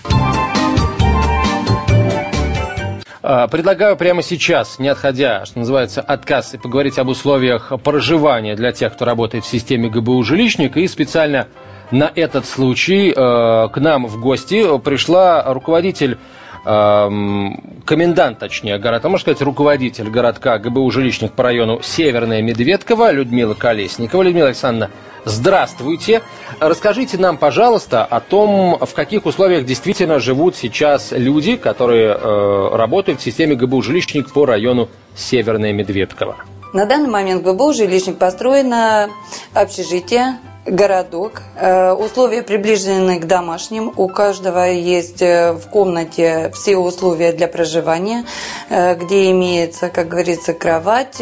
Предлагаю 3.50 3.96
прямо 3.96 4.22
сейчас, 4.22 4.78
не 4.78 4.88
отходя, 4.88 5.46
что 5.46 5.58
называется, 5.58 6.02
от 6.02 6.26
кассы, 6.26 6.58
поговорить 6.58 6.98
об 6.98 7.08
условиях 7.08 7.72
проживания 7.82 8.54
для 8.54 8.72
тех, 8.72 8.92
кто 8.92 9.06
работает 9.06 9.44
в 9.44 9.48
системе 9.48 9.88
ГБУ 9.88 10.22
«Жилищник». 10.22 10.76
И 10.76 10.86
специально 10.86 11.48
на 11.90 12.10
этот 12.14 12.44
случай 12.44 13.10
э, 13.10 13.14
к 13.14 13.76
нам 13.80 14.06
в 14.06 14.20
гости 14.20 14.78
пришла 14.78 15.42
руководитель 15.52 16.18
эм, 16.64 17.80
комендант, 17.84 18.38
точнее, 18.38 18.78
города, 18.78 19.08
можно 19.08 19.22
сказать, 19.22 19.42
руководитель 19.42 20.08
городка 20.08 20.58
ГБУ 20.58 20.90
«Жилищник» 20.90 21.32
по 21.32 21.42
району 21.42 21.80
Северная 21.82 22.42
Медведково 22.42 23.12
Людмила 23.12 23.54
Колесникова. 23.54 24.22
Людмила 24.22 24.48
Александровна, 24.48 24.90
Здравствуйте. 25.26 26.22
Расскажите 26.60 27.16
нам, 27.16 27.38
пожалуйста, 27.38 28.04
о 28.04 28.20
том, 28.20 28.76
в 28.78 28.92
каких 28.94 29.24
условиях 29.24 29.64
действительно 29.64 30.18
живут 30.18 30.54
сейчас 30.54 31.12
люди, 31.12 31.56
которые 31.56 32.14
э, 32.14 32.68
работают 32.76 33.20
в 33.20 33.24
системе 33.24 33.54
ГБУ 33.54 33.80
«Жилищник» 33.80 34.30
по 34.32 34.44
району 34.44 34.90
Северная 35.16 35.72
Медведково. 35.72 36.36
На 36.74 36.84
данный 36.84 37.08
момент 37.08 37.42
в 37.42 37.44
ГБУ 37.44 37.72
«Жилищник» 37.72 38.18
построено 38.18 39.08
общежитие, 39.54 40.38
городок. 40.66 41.42
Э, 41.56 41.92
условия 41.92 42.42
приближены 42.42 43.20
к 43.20 43.26
домашним. 43.26 43.92
У 43.96 44.08
каждого 44.08 44.64
есть 44.64 45.22
э, 45.22 45.52
в 45.52 45.68
комнате 45.68 46.50
все 46.54 46.76
условия 46.76 47.32
для 47.32 47.48
проживания, 47.48 48.24
э, 48.70 48.94
где 48.94 49.30
имеется, 49.30 49.88
как 49.90 50.08
говорится, 50.08 50.54
кровать, 50.54 51.18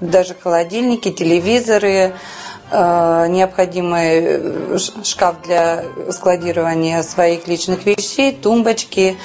даже 0.00 0.34
холодильники, 0.34 1.10
телевизоры, 1.10 2.14
необходимый 2.70 4.20
э, 4.20 4.78
шкаф 5.02 5.36
для 5.42 5.84
складирования 6.10 7.02
своих 7.02 7.48
личных 7.48 7.86
вещей, 7.86 8.32
тумбочки. 8.32 9.16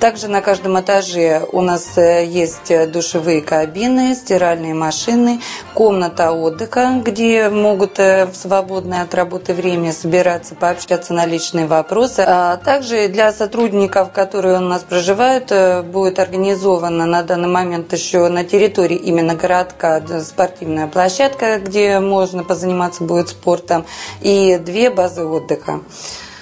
Также 0.00 0.28
на 0.28 0.40
каждом 0.40 0.80
этаже 0.80 1.46
у 1.52 1.60
нас 1.60 1.96
э, 1.96 2.24
есть 2.26 2.72
душевые 2.90 3.40
кабины, 3.40 4.14
стиральные 4.16 4.74
машины, 4.74 5.40
комната 5.74 6.32
отдыха, 6.32 7.00
где 7.04 7.48
могут 7.48 7.98
в 7.98 8.32
свободное 8.34 9.02
от 9.02 9.14
работы 9.14 9.54
время 9.54 9.92
собираться, 9.92 10.56
пообщаться 10.56 11.12
на 11.14 11.24
личные 11.24 11.66
вопросы. 11.66 12.24
А 12.26 12.56
также 12.56 13.06
для 13.06 13.32
сотрудников, 13.32 14.10
которые 14.12 14.56
у 14.56 14.60
нас 14.60 14.82
проживают, 14.82 15.52
будет 15.86 16.18
организована 16.18 17.06
на 17.06 17.22
данный 17.22 17.48
момент 17.48 17.92
еще 17.92 18.26
на 18.28 18.42
территории 18.42 18.96
именно 18.96 19.34
городка 19.34 20.02
спортивная 20.22 20.88
площадка, 20.88 21.58
где 21.58 22.00
можно 22.00 22.42
позаниматься 22.42 22.87
заниматься 22.88 23.04
будет 23.04 23.28
спортом, 23.28 23.84
и 24.20 24.58
две 24.58 24.90
базы 24.90 25.24
отдыха. 25.24 25.80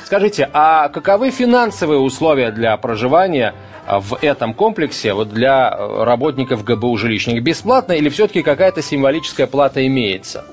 Скажите, 0.04 0.48
а 0.52 0.88
каковы 0.88 1.30
финансовые 1.30 1.98
условия 1.98 2.52
для 2.52 2.76
проживания 2.76 3.54
а, 3.86 4.00
в 4.00 4.18
этом 4.22 4.54
комплексе 4.54 5.14
вот 5.14 5.30
для 5.30 5.68
э, 5.76 6.04
работников 6.04 6.62
ГБУ 6.62 6.96
жилищник? 6.96 7.42
Бесплатно 7.42 7.92
или 7.92 8.08
все-таки 8.08 8.42
какая-то 8.42 8.82
символическая 8.82 9.48
плата 9.48 9.84
имеется? 9.84 10.44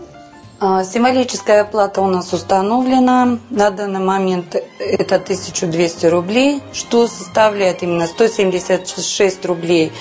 А, 0.59 0.83
символическая 0.83 1.65
плата 1.65 2.01
у 2.01 2.07
нас 2.07 2.33
установлена. 2.33 3.37
На 3.51 3.69
данный 3.69 3.99
момент 3.99 4.55
это 4.79 5.15
1200 5.15 6.07
рублей, 6.07 6.61
что 6.73 7.07
составляет 7.07 7.83
именно 7.83 8.07
176 8.07 9.45
рублей 9.45 9.91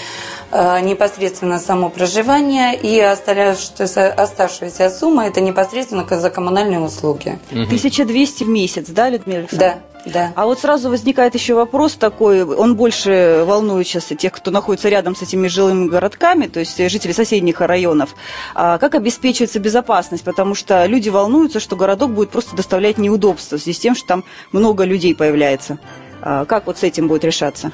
непосредственно 0.53 1.59
само 1.59 1.89
проживание 1.89 2.77
и 2.77 3.01
оставшаяся 3.01 4.91
сумма 4.91 5.27
это 5.27 5.41
непосредственно 5.41 6.07
за 6.09 6.31
коммунальные 6.31 6.81
услуги. 6.81 7.39
1200 7.51 8.45
в 8.45 8.49
месяц, 8.49 8.87
да, 8.89 9.09
Людмила 9.09 9.41
Александровна? 9.41 9.75
Да. 9.77 9.83
Да. 10.05 10.33
А 10.35 10.47
вот 10.47 10.59
сразу 10.59 10.91
возникает 10.91 11.35
еще 11.35 11.55
вопрос 11.55 11.95
такой, 11.95 12.43
он 12.43 12.75
больше 12.75 13.45
волнует 13.47 13.87
сейчас 13.87 14.07
тех, 14.07 14.33
кто 14.33 14.51
находится 14.51 14.89
рядом 14.89 15.15
с 15.15 15.23
этими 15.23 15.47
жилыми 15.47 15.87
городками, 15.87 16.49
то 16.49 16.59
есть 16.59 16.77
жители 16.77 17.13
соседних 17.13 17.61
районов. 17.61 18.17
А 18.57 18.79
как 18.79 18.97
обеспечивается 18.97 19.61
безопасность? 19.61 20.25
Потому 20.25 20.57
что 20.57 20.87
люди 20.87 21.09
волнуются, 21.09 21.61
что 21.61 21.77
городок 21.77 22.11
будет 22.11 22.31
просто 22.31 22.57
доставлять 22.57 22.99
неудобства 22.99 23.59
в 23.59 23.63
связи 23.63 23.79
с 23.79 23.81
тем, 23.81 23.95
что 23.95 24.09
там 24.09 24.25
много 24.51 24.83
людей 24.83 25.15
появляется. 25.15 25.79
А 26.21 26.47
как 26.47 26.67
вот 26.67 26.79
с 26.79 26.83
этим 26.83 27.07
будет 27.07 27.23
решаться? 27.23 27.71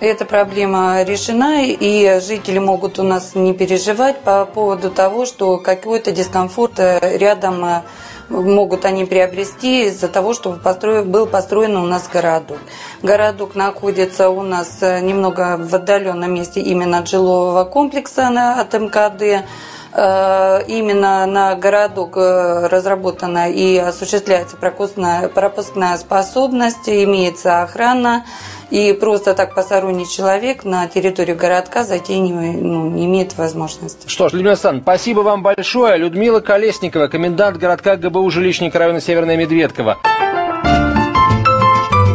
Эта 0.00 0.24
проблема 0.24 1.02
решена, 1.02 1.62
и 1.62 2.20
жители 2.20 2.58
могут 2.58 2.98
у 2.98 3.02
нас 3.02 3.34
не 3.34 3.52
переживать 3.52 4.20
по 4.20 4.46
поводу 4.46 4.90
того, 4.90 5.26
что 5.26 5.58
какой-то 5.58 6.10
дискомфорт 6.10 6.80
э, 6.80 7.18
рядом 7.18 7.62
э, 7.62 7.82
могут 8.30 8.86
они 8.86 9.04
приобрести 9.04 9.88
из-за 9.88 10.08
того, 10.08 10.32
что 10.32 10.52
построен, 10.52 11.10
был 11.10 11.26
построен 11.26 11.76
у 11.76 11.84
нас 11.84 12.08
городок. 12.10 12.56
Городок 13.02 13.54
находится 13.54 14.30
у 14.30 14.40
нас 14.40 14.78
э, 14.80 15.00
немного 15.00 15.58
в 15.60 15.74
отдаленном 15.74 16.32
месте 16.32 16.62
именно 16.62 17.00
от 17.00 17.08
жилого 17.08 17.64
комплекса 17.64 18.28
от 18.58 18.72
МКД. 18.72 19.44
Именно 19.92 21.26
на 21.26 21.56
городок 21.56 22.16
разработана 22.16 23.50
и 23.50 23.76
осуществляется 23.76 24.56
пропускная, 24.56 25.28
пропускная 25.28 25.98
способность, 25.98 26.88
имеется 26.88 27.62
охрана, 27.62 28.24
и 28.70 28.92
просто 28.92 29.34
так 29.34 29.54
посторонний 29.54 30.08
человек 30.08 30.64
на 30.64 30.86
территорию 30.86 31.36
городка 31.36 31.84
зайти 31.84 32.18
не, 32.18 32.32
ну, 32.32 32.88
не 32.90 33.06
имеет 33.06 33.36
возможности. 33.36 34.08
Что 34.08 34.28
ж, 34.28 34.32
Людмила 34.32 34.52
Александровна, 34.52 34.82
спасибо 34.82 35.20
вам 35.20 35.42
большое. 35.42 35.98
Людмила 35.98 36.40
Колесникова, 36.40 37.08
комендант 37.08 37.56
городка 37.58 37.96
ГБУ 37.96 38.30
жилищник 38.30 38.74
района 38.74 39.00
Северная 39.00 39.36
Медведково. 39.36 39.98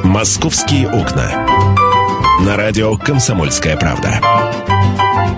«Московские 0.03 0.87
окна». 0.87 1.45
На 2.41 2.55
радио 2.55 2.95
«Комсомольская 2.97 3.75
правда». 3.75 4.21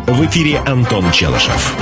В 0.08 0.26
эфире 0.26 0.60
Антон 0.66 1.12
Челышев. 1.12 1.76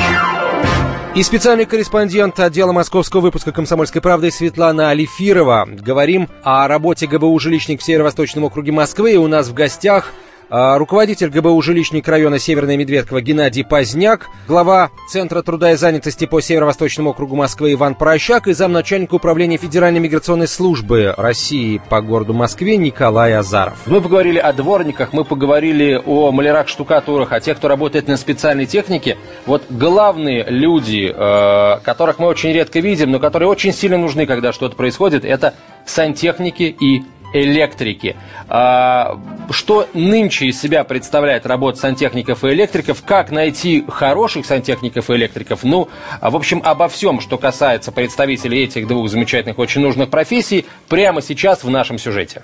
И 1.16 1.24
специальный 1.24 1.66
корреспондент 1.66 2.38
отдела 2.42 2.74
московского 2.74 3.22
выпуска 3.22 3.54
«Комсомольской 3.54 4.02
правды» 4.02 4.32
Светлана 4.32 4.90
Алифирова. 4.90 5.66
Говорим 5.66 6.28
о 6.44 6.68
работе 6.68 7.08
ГБУ 7.08 7.40
«Жилищник» 7.40 7.80
в 7.80 7.84
Северо-Восточном 7.86 8.44
округе 8.44 8.74
Москвы. 8.74 9.14
И 9.14 9.16
у 9.16 9.28
нас 9.28 9.48
в 9.48 9.54
гостях 9.54 10.12
руководитель 10.50 11.30
ГБУ 11.30 11.62
жилищник 11.62 12.08
района 12.08 12.40
Северная 12.40 12.78
Медведкова 12.78 13.22
Геннадий 13.22 13.64
Поздняк, 13.64 14.30
глава 14.48 14.92
Центра 15.10 15.42
труда 15.42 15.72
и 15.72 15.76
занятости 15.76 16.26
по 16.26 16.42
Северо-Восточному 16.42 17.12
округу 17.12 17.36
Москвы 17.36 17.74
Иван 17.74 17.96
Порощак 17.96 18.48
и 18.48 18.54
замначальника 18.54 19.16
управления 19.16 19.58
Федеральной 19.58 20.00
миграционной 20.00 20.48
службы 20.48 21.14
России 21.18 21.82
по 21.90 22.02
городу 22.02 22.34
Москве 22.34 22.78
Николай 22.78 23.34
Азаров. 23.34 23.80
Мы 23.86 24.02
поговорили 24.02 24.38
о 24.38 24.54
дворниках, 24.54 25.14
мы 25.14 25.24
поговорили 25.24 26.02
о 26.06 26.32
малярах-штукатурах, 26.32 27.32
о 27.32 27.40
тех, 27.40 27.58
кто 27.58 27.68
работает 27.68 28.08
на 28.08 28.18
специальной 28.18 28.66
технике. 28.66 29.18
Вот 29.46 29.64
главные 29.70 30.46
люди, 30.48 31.14
э, 31.16 31.80
которых 31.84 32.20
мы 32.20 32.28
очень 32.28 32.52
редко 32.52 32.80
видим, 32.80 33.12
но 33.12 33.20
которые 33.20 33.50
очень 33.50 33.74
сильно 33.74 33.98
нужны, 33.98 34.26
когда 34.26 34.54
что-то 34.54 34.76
происходит, 34.76 35.26
это 35.26 35.54
сантехники 35.86 36.76
и 36.80 37.04
электрики. 37.44 38.16
А, 38.48 39.20
что 39.50 39.88
нынче 39.94 40.48
из 40.48 40.60
себя 40.60 40.84
представляет 40.84 41.46
работа 41.46 41.80
сантехников 41.80 42.44
и 42.44 42.50
электриков, 42.50 43.04
как 43.04 43.32
найти 43.32 43.84
хороших 43.88 44.46
сантехников 44.46 45.10
и 45.10 45.14
электриков, 45.14 45.64
ну, 45.64 45.90
а, 46.22 46.30
в 46.30 46.36
общем, 46.36 46.62
обо 46.64 46.88
всем, 46.88 47.20
что 47.20 47.38
касается 47.38 47.92
представителей 47.92 48.64
этих 48.64 48.88
двух 48.88 49.10
замечательных, 49.10 49.60
очень 49.60 49.82
нужных 49.82 50.10
профессий, 50.10 50.66
прямо 50.88 51.22
сейчас 51.22 51.64
в 51.64 51.70
нашем 51.70 51.98
сюжете. 51.98 52.44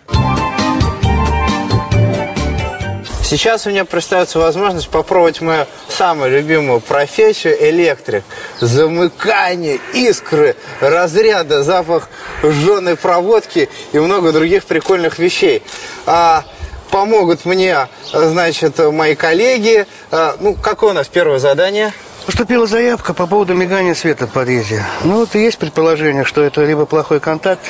Сейчас 3.31 3.65
у 3.65 3.69
меня 3.69 3.85
представится 3.85 4.39
возможность 4.39 4.89
попробовать 4.89 5.39
мою 5.39 5.65
самую 5.87 6.31
любимую 6.31 6.81
профессию– 6.81 7.55
электрик. 7.69 8.25
Замыкание, 8.59 9.79
искры, 9.93 10.57
разряда, 10.81 11.63
запах 11.63 12.09
жженой 12.43 12.97
проводки 12.97 13.69
и 13.93 13.99
много 13.99 14.33
других 14.33 14.65
прикольных 14.65 15.17
вещей. 15.17 15.63
А, 16.05 16.43
помогут 16.89 17.45
мне, 17.45 17.87
значит, 18.11 18.79
мои 18.79 19.15
коллеги. 19.15 19.85
А, 20.11 20.35
ну, 20.41 20.53
какое 20.53 20.89
у 20.89 20.93
нас 20.93 21.07
первое 21.07 21.39
задание? 21.39 21.93
Поступила 22.25 22.67
заявка 22.67 23.13
по 23.13 23.27
поводу 23.27 23.53
мигания 23.53 23.93
света 23.93 24.27
в 24.27 24.31
подъезде. 24.31 24.83
Ну, 25.05 25.19
вот 25.19 25.35
и 25.35 25.39
есть 25.39 25.57
предположение, 25.57 26.25
что 26.25 26.43
это 26.43 26.65
либо 26.65 26.85
плохой 26.85 27.21
контакт 27.21 27.61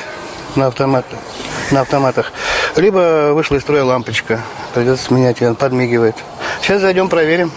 на, 0.56 0.66
автомат, 0.66 1.04
на 1.70 1.80
автоматах, 1.80 2.32
либо 2.76 3.32
вышла 3.32 3.56
из 3.56 3.62
строя 3.62 3.84
лампочка. 3.84 4.40
Придется 4.74 5.04
сменять, 5.04 5.42
он 5.42 5.54
подмигивает. 5.54 6.16
Сейчас 6.62 6.80
зайдем, 6.80 7.08
проверим. 7.08 7.52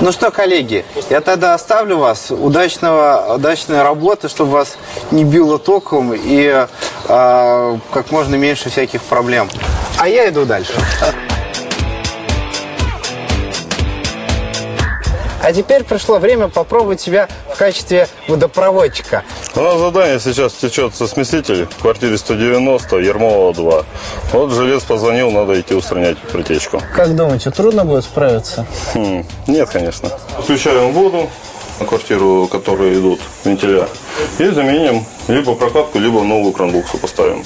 Ну 0.00 0.10
что, 0.10 0.32
коллеги, 0.32 0.84
я 1.10 1.20
тогда 1.20 1.54
оставлю 1.54 1.98
вас. 1.98 2.32
Удачного, 2.32 3.34
удачной 3.36 3.82
работы, 3.82 4.28
чтобы 4.28 4.50
вас 4.50 4.76
не 5.12 5.22
било 5.22 5.60
током 5.60 6.12
и 6.12 6.66
э, 7.08 7.78
как 7.92 8.10
можно 8.10 8.34
меньше 8.34 8.68
всяких 8.68 9.00
проблем. 9.02 9.48
А 9.98 10.08
я 10.08 10.28
иду 10.28 10.44
дальше. 10.44 10.72
А 15.42 15.52
теперь 15.52 15.82
пришло 15.82 16.18
время 16.18 16.46
попробовать 16.46 17.00
себя 17.00 17.28
в 17.52 17.58
качестве 17.58 18.08
водопроводчика. 18.28 19.24
У 19.56 19.60
нас 19.60 19.76
задание 19.78 20.20
сейчас 20.20 20.52
течет 20.52 20.94
со 20.94 21.08
смесителей 21.08 21.64
в 21.64 21.82
квартире 21.82 22.16
190, 22.16 22.96
Ермолова 22.98 23.52
2. 23.52 23.84
Вот 24.32 24.52
жилец 24.52 24.84
позвонил, 24.84 25.32
надо 25.32 25.60
идти 25.60 25.74
устранять 25.74 26.16
притечку. 26.18 26.80
Как 26.94 27.16
думаете, 27.16 27.50
трудно 27.50 27.84
будет 27.84 28.04
справиться? 28.04 28.66
Хм, 28.94 29.26
нет, 29.48 29.68
конечно. 29.68 30.10
Включаем 30.38 30.92
воду 30.92 31.28
на 31.80 31.86
квартиру, 31.86 32.46
которые 32.46 33.00
идут 33.00 33.20
вентиля, 33.44 33.88
и 34.38 34.44
заменим 34.46 35.04
либо 35.26 35.56
прокладку, 35.56 35.98
либо 35.98 36.22
новую 36.22 36.52
кранбуксу 36.52 36.98
поставим. 36.98 37.44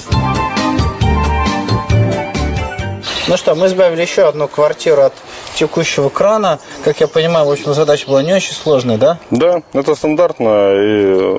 Ну 3.27 3.35
что, 3.35 3.55
мы 3.55 3.67
избавили 3.67 4.03
еще 4.03 4.27
одну 4.27 4.47
квартиру 4.47 5.01
от 5.01 5.13
текущего 5.57 6.09
крана. 6.09 6.59
Как 6.83 6.99
я 6.99 7.07
понимаю, 7.07 7.47
в 7.47 7.51
общем, 7.51 7.73
задача 7.73 8.07
была 8.07 8.23
не 8.23 8.33
очень 8.33 8.53
сложная, 8.53 8.97
да? 8.97 9.17
Да, 9.31 9.61
это 9.73 9.95
стандартно, 9.95 10.71
и 10.73 11.37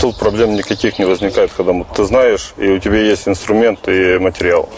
тут 0.00 0.18
проблем 0.18 0.54
никаких 0.54 0.98
не 0.98 1.04
возникает, 1.04 1.50
когда 1.56 1.72
ты 1.94 2.04
знаешь, 2.04 2.52
и 2.58 2.68
у 2.68 2.78
тебя 2.78 2.98
есть 2.98 3.28
инструмент 3.28 3.88
и 3.88 4.18
материал. 4.18 4.68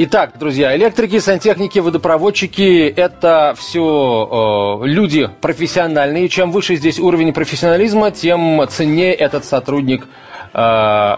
Итак, 0.00 0.34
друзья, 0.38 0.76
электрики, 0.76 1.18
сантехники, 1.18 1.80
водопроводчики– 1.80 2.86
это 2.96 3.56
все 3.58 4.78
э, 4.80 4.86
люди 4.86 5.28
профессиональные. 5.40 6.28
Чем 6.28 6.52
выше 6.52 6.76
здесь 6.76 7.00
уровень 7.00 7.32
профессионализма, 7.32 8.12
тем 8.12 8.64
ценнее 8.68 9.12
этот 9.12 9.44
сотрудник 9.44 10.06
э, 10.54 11.16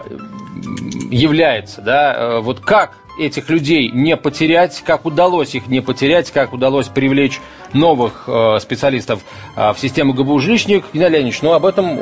является. 1.11 1.81
Да? 1.81 2.15
Э, 2.15 2.39
вот 2.39 2.61
как 2.61 2.97
этих 3.17 3.49
людей 3.49 3.89
не 3.89 4.17
потерять, 4.17 4.81
как 4.85 5.05
удалось 5.05 5.55
их 5.55 5.67
не 5.67 5.81
потерять, 5.81 6.31
как 6.31 6.53
удалось 6.53 6.87
привлечь 6.87 7.39
новых 7.73 8.23
э, 8.27 8.59
специалистов 8.59 9.21
э, 9.55 9.73
в 9.73 9.79
систему 9.79 10.13
ГБУ 10.13 10.39
«Жилищник». 10.39 10.85
Геннадий 10.93 11.17
Леонидович, 11.17 11.41
ну 11.41 11.53
об 11.53 11.65
этом 11.65 11.99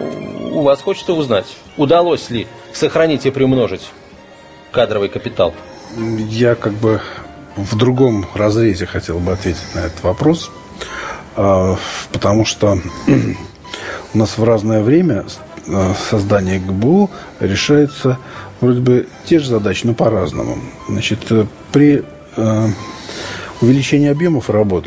у 0.54 0.62
вас 0.62 0.82
хочется 0.82 1.14
узнать. 1.14 1.46
Удалось 1.78 2.30
ли 2.30 2.48
сохранить 2.74 3.26
и 3.26 3.32
приумножить 3.32 3.90
кадровый 4.72 5.10
капитал? 5.10 5.54
Я 6.30 6.56
как 6.56 6.74
бы 6.74 7.02
в 7.56 7.76
другом 7.76 8.26
разрезе 8.34 8.86
хотел 8.86 9.20
бы 9.20 9.34
ответить 9.34 9.76
на 9.76 9.80
этот 9.80 10.04
вопрос, 10.04 10.52
э, 11.36 11.76
потому 12.12 12.46
что 12.46 12.80
у 14.14 14.18
нас 14.18 14.38
в 14.38 14.44
разное 14.44 14.82
время 14.82 15.26
э, 15.68 15.94
создание 16.10 16.60
ГБУ 16.60 17.10
решается 17.40 18.18
вроде 18.62 18.80
бы 18.80 19.08
те 19.26 19.40
же 19.40 19.50
задачи, 19.50 19.86
но 19.86 19.94
по-разному. 19.94 20.58
Значит, 20.88 21.32
э, 21.32 21.46
при 21.72 22.04
э, 22.36 22.68
увеличении 23.62 24.10
объемов 24.10 24.50
работ 24.50 24.86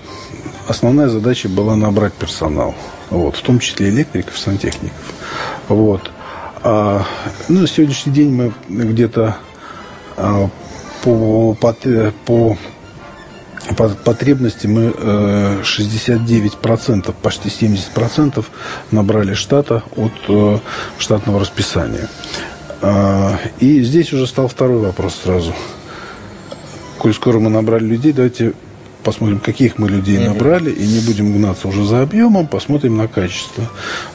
основная 0.68 1.08
задача 1.08 1.48
была 1.48 1.76
набрать 1.76 2.14
персонал, 2.14 2.74
вот, 3.11 3.37
в 3.37 3.42
том 3.42 3.58
числе 3.58 3.88
электриков, 3.88 4.38
сантехников. 4.38 5.12
Вот. 5.68 6.11
А, 6.62 7.04
ну, 7.48 7.61
на 7.61 7.66
сегодняшний 7.66 8.12
день 8.12 8.32
мы 8.32 8.52
где-то 8.68 9.37
а, 10.16 10.48
по, 11.02 11.54
по, 11.54 11.74
по 12.24 12.56
по 13.76 13.88
потребности 13.88 14.66
мы 14.66 14.88
69%, 14.88 17.14
почти 17.22 17.48
70% 17.48 18.44
набрали 18.90 19.35
штата 19.35 19.85
от 19.96 20.12
э, 20.28 20.58
штатного 20.98 21.38
расписания. 21.38 22.08
А, 22.83 23.38
и 23.61 23.81
здесь 23.83 24.12
уже 24.12 24.27
стал 24.27 24.49
второй 24.49 24.79
вопрос 24.79 25.21
сразу. 25.23 25.55
Коль 26.99 27.14
скоро 27.14 27.38
мы 27.38 27.49
набрали 27.49 27.85
людей, 27.85 28.12
давайте 28.12 28.53
посмотрим, 29.03 29.40
каких 29.40 29.79
мы 29.79 29.88
людей 29.88 30.18
набрали, 30.18 30.71
и 30.71 30.87
не 30.87 31.01
будем 31.01 31.33
гнаться 31.33 31.68
уже 31.68 31.85
за 31.85 32.03
объемом, 32.03 32.47
посмотрим 32.47 32.97
на 32.97 33.09
качество. 33.09 33.68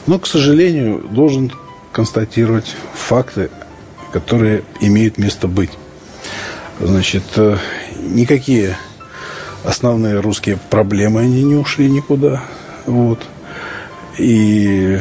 Но, 0.06 0.18
к 0.18 0.26
сожалению, 0.26 1.02
должен 1.10 1.52
констатировать 1.92 2.74
факты, 2.94 3.50
которые 4.12 4.62
имеют 4.80 5.18
место 5.18 5.48
быть. 5.48 5.70
Значит, 6.80 7.24
э, 7.36 7.56
никакие 7.98 8.76
основные 9.64 10.20
русские 10.20 10.58
проблемы, 10.70 11.22
они 11.22 11.42
не 11.42 11.56
ушли 11.56 11.90
никуда. 11.90 12.42
Вот. 12.86 13.20
И 14.18 14.98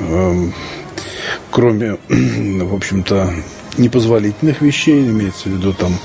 эм, 0.00 0.54
кроме, 1.50 1.96
в 2.08 2.74
общем-то, 2.74 3.32
непозволительных 3.78 4.60
вещей, 4.62 5.00
имеется 5.08 5.48
в 5.48 5.52
виду 5.52 5.72
там 5.72 5.98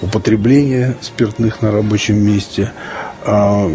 употребление 0.00 0.96
спиртных 1.00 1.62
на 1.62 1.70
рабочем 1.70 2.16
месте, 2.16 2.72
а, 3.24 3.70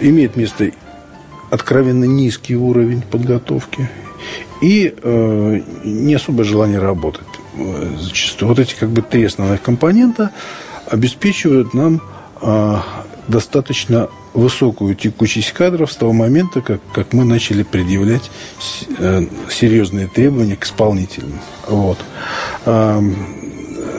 имеет 0.00 0.36
место 0.36 0.70
откровенно 1.50 2.04
низкий 2.04 2.56
уровень 2.56 3.02
подготовки 3.02 3.88
и 4.60 4.94
э, 5.00 5.60
не 5.84 6.14
особое 6.14 6.44
желание 6.44 6.78
работать 6.78 7.28
э, 7.54 7.96
зачастую. 7.98 8.48
Вот 8.48 8.58
эти 8.58 8.74
как 8.74 8.90
бы 8.90 9.02
три 9.02 9.24
основных 9.24 9.62
компонента 9.62 10.32
обеспечивают 10.86 11.74
нам 11.74 12.02
э, 12.40 12.76
достаточно 13.28 14.08
высокую 14.34 14.94
текучесть 14.94 15.52
кадров 15.52 15.92
с 15.92 15.96
того 15.96 16.12
момента, 16.12 16.60
как, 16.60 16.80
как 16.92 17.12
мы 17.12 17.24
начали 17.24 17.62
предъявлять 17.62 18.30
э, 18.98 19.26
серьезные 19.50 20.06
требования 20.06 20.56
к 20.56 20.64
исполнителям. 20.64 21.38
Вот. 21.68 21.98
Э, 22.64 23.00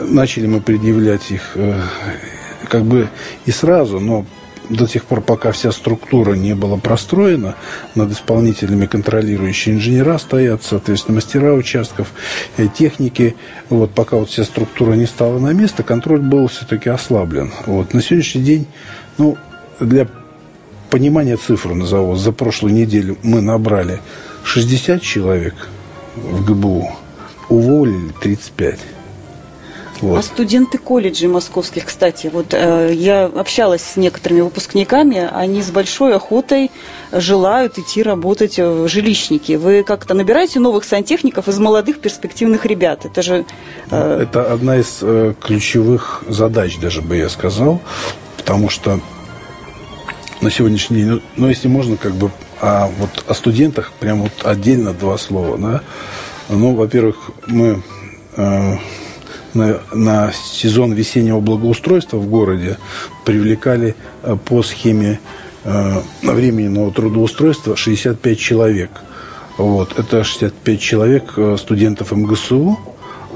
начали 0.08 0.46
мы 0.46 0.60
предъявлять 0.60 1.30
их 1.30 1.52
э, 1.54 1.80
как 2.68 2.84
бы 2.84 3.08
и 3.46 3.50
сразу, 3.50 4.00
но 4.00 4.26
до 4.70 4.86
тех 4.86 5.04
пор, 5.04 5.20
пока 5.20 5.50
вся 5.52 5.72
структура 5.72 6.34
не 6.34 6.54
была 6.54 6.76
простроена, 6.76 7.56
над 7.94 8.12
исполнителями 8.12 8.86
контролирующие 8.86 9.74
инженера 9.74 10.16
стоят, 10.18 10.62
соответственно, 10.62 11.16
мастера 11.16 11.54
участков, 11.54 12.12
э, 12.56 12.68
техники. 12.68 13.34
Вот, 13.68 13.90
пока 13.90 14.16
вот 14.16 14.30
вся 14.30 14.44
структура 14.44 14.92
не 14.92 15.06
стала 15.06 15.38
на 15.38 15.52
место, 15.52 15.82
контроль 15.82 16.20
был 16.20 16.46
все-таки 16.46 16.88
ослаблен. 16.88 17.52
Вот. 17.66 17.94
На 17.94 18.00
сегодняшний 18.00 18.42
день, 18.42 18.66
ну, 19.18 19.36
для 19.80 20.06
понимание 20.90 21.36
цифру 21.36 21.74
назову. 21.74 22.16
За 22.16 22.32
прошлую 22.32 22.74
неделю 22.74 23.16
мы 23.22 23.40
набрали 23.40 24.00
60 24.44 25.00
человек 25.02 25.54
в 26.16 26.44
ГБУ, 26.44 26.90
уволили 27.48 28.12
35. 28.20 28.78
Вот. 30.00 30.18
А 30.18 30.22
студенты 30.22 30.78
колледжей 30.78 31.28
московских, 31.28 31.84
кстати, 31.84 32.30
вот 32.32 32.54
э, 32.54 32.90
я 32.94 33.26
общалась 33.26 33.82
с 33.82 33.96
некоторыми 33.96 34.40
выпускниками, 34.40 35.28
они 35.30 35.62
с 35.62 35.70
большой 35.70 36.14
охотой 36.14 36.70
желают 37.12 37.78
идти 37.78 38.02
работать 38.02 38.58
в 38.58 38.88
жилищники. 38.88 39.52
Вы 39.52 39.82
как-то 39.82 40.14
набираете 40.14 40.58
новых 40.58 40.84
сантехников 40.84 41.48
из 41.48 41.58
молодых 41.58 42.00
перспективных 42.00 42.64
ребят? 42.64 43.04
Это 43.04 43.20
же... 43.20 43.44
Э... 43.90 44.22
Это 44.22 44.50
одна 44.50 44.78
из 44.78 45.00
э, 45.02 45.34
ключевых 45.38 46.24
задач, 46.26 46.78
даже 46.78 47.02
бы 47.02 47.16
я 47.16 47.28
сказал, 47.28 47.80
потому 48.40 48.70
что 48.70 49.00
на 50.40 50.50
сегодняшний 50.50 50.96
день, 50.96 51.08
ну, 51.08 51.20
ну 51.36 51.48
если 51.48 51.68
можно, 51.68 51.96
как 51.96 52.14
бы, 52.14 52.30
а 52.60 52.90
вот 52.98 53.24
о 53.28 53.34
студентах 53.34 53.92
прям 54.00 54.22
вот 54.22 54.32
отдельно 54.44 54.94
два 54.94 55.18
слова, 55.18 55.58
да. 55.58 55.82
Ну, 56.48 56.74
во-первых, 56.74 57.30
мы 57.46 57.82
э, 58.36 58.76
на, 59.54 59.80
на 59.92 60.32
сезон 60.32 60.94
весеннего 60.94 61.40
благоустройства 61.40 62.16
в 62.16 62.28
городе 62.28 62.78
привлекали 63.26 63.94
э, 64.22 64.36
по 64.42 64.62
схеме 64.62 65.20
э, 65.64 66.00
временного 66.22 66.90
трудоустройства 66.92 67.76
65 67.76 68.38
человек. 68.38 68.90
Вот. 69.58 69.98
Это 69.98 70.24
65 70.24 70.80
человек 70.80 71.34
э, 71.36 71.56
студентов 71.58 72.12
МГСУ, 72.12 72.80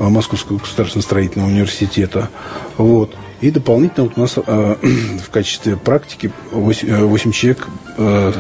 э, 0.01 0.09
Московского 0.09 0.59
государственного 0.59 1.05
строительного 1.05 1.51
университета. 1.51 2.31
Вот. 2.79 3.15
И 3.41 3.51
дополнительно 3.51 4.05
вот 4.05 4.17
у 4.17 4.21
нас 4.21 4.35
э, 4.37 4.77
в 5.25 5.31
качестве 5.31 5.77
практики 5.77 6.33
8, 6.51 7.07
8 7.07 7.31
э, 7.31 7.33
человек 7.33 7.69
э, 7.97 8.33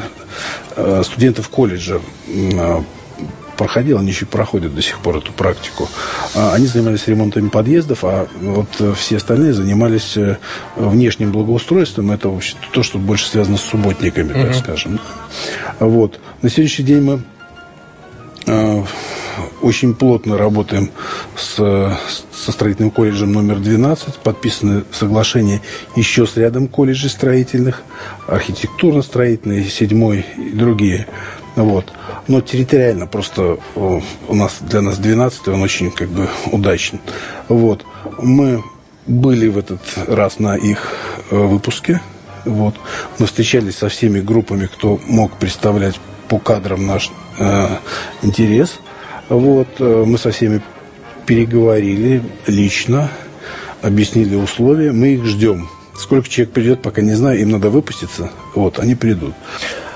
э, 0.76 1.02
студентов 1.04 1.48
колледжа 1.48 2.00
э, 2.28 2.82
проходил, 3.56 3.98
они 3.98 4.08
еще 4.08 4.26
проходят 4.26 4.74
до 4.74 4.82
сих 4.82 4.98
пор 4.98 5.18
эту 5.18 5.32
практику. 5.32 5.88
А, 6.34 6.54
они 6.54 6.66
занимались 6.66 7.06
ремонтами 7.06 7.48
подъездов, 7.48 8.00
а 8.02 8.26
вот 8.40 8.68
э, 8.80 8.94
все 8.96 9.18
остальные 9.18 9.52
занимались 9.52 10.18
внешним 10.76 11.30
благоустройством. 11.30 12.10
Это 12.10 12.28
вообще 12.28 12.56
то, 12.72 12.82
что 12.82 12.98
больше 12.98 13.28
связано 13.28 13.56
с 13.56 13.62
субботниками, 13.62 14.32
так 14.32 14.50
uh-huh. 14.50 14.54
скажем. 14.54 15.00
Вот. 15.78 16.18
На 16.42 16.50
сегодняшний 16.50 16.84
день 16.84 17.02
мы 17.02 17.22
очень 19.62 19.94
плотно 19.94 20.36
работаем 20.36 20.90
с, 21.36 21.54
со 21.56 22.52
строительным 22.52 22.90
колледжем 22.90 23.32
номер 23.32 23.58
12. 23.58 24.16
Подписаны 24.16 24.84
соглашения 24.92 25.62
еще 25.96 26.26
с 26.26 26.36
рядом 26.36 26.68
колледжей 26.68 27.10
строительных, 27.10 27.82
архитектурно-строительные, 28.26 29.64
седьмой 29.64 30.26
и 30.36 30.50
другие. 30.50 31.06
Вот. 31.56 31.92
Но 32.28 32.40
территориально 32.40 33.06
просто 33.06 33.58
у 33.74 34.34
нас 34.34 34.58
для 34.60 34.82
нас 34.82 34.98
12 34.98 35.48
он 35.48 35.62
очень 35.62 35.90
как 35.90 36.08
бы 36.08 36.28
удачен. 36.50 37.00
Вот. 37.48 37.84
Мы 38.18 38.62
были 39.06 39.48
в 39.48 39.58
этот 39.58 39.80
раз 40.06 40.38
на 40.38 40.56
их 40.56 40.92
э, 41.30 41.36
выпуске. 41.36 42.00
Вот. 42.44 42.74
Мы 43.18 43.26
встречались 43.26 43.76
со 43.76 43.88
всеми 43.88 44.20
группами, 44.20 44.66
кто 44.66 44.98
мог 45.06 45.32
представлять 45.36 45.98
по 46.28 46.38
кадрам 46.38 46.86
наш 46.86 47.10
э, 47.38 47.68
интерес. 48.22 48.80
Вот. 49.28 49.68
Э, 49.78 50.04
мы 50.06 50.18
со 50.18 50.30
всеми 50.30 50.62
переговорили 51.26 52.22
лично, 52.46 53.10
объяснили 53.82 54.34
условия. 54.36 54.92
Мы 54.92 55.14
их 55.14 55.24
ждем. 55.24 55.68
Сколько 55.96 56.28
человек 56.28 56.52
придет, 56.52 56.82
пока 56.82 57.02
не 57.02 57.14
знаю. 57.14 57.40
Им 57.40 57.50
надо 57.50 57.70
выпуститься. 57.70 58.30
Вот, 58.54 58.78
они 58.78 58.94
придут. 58.94 59.34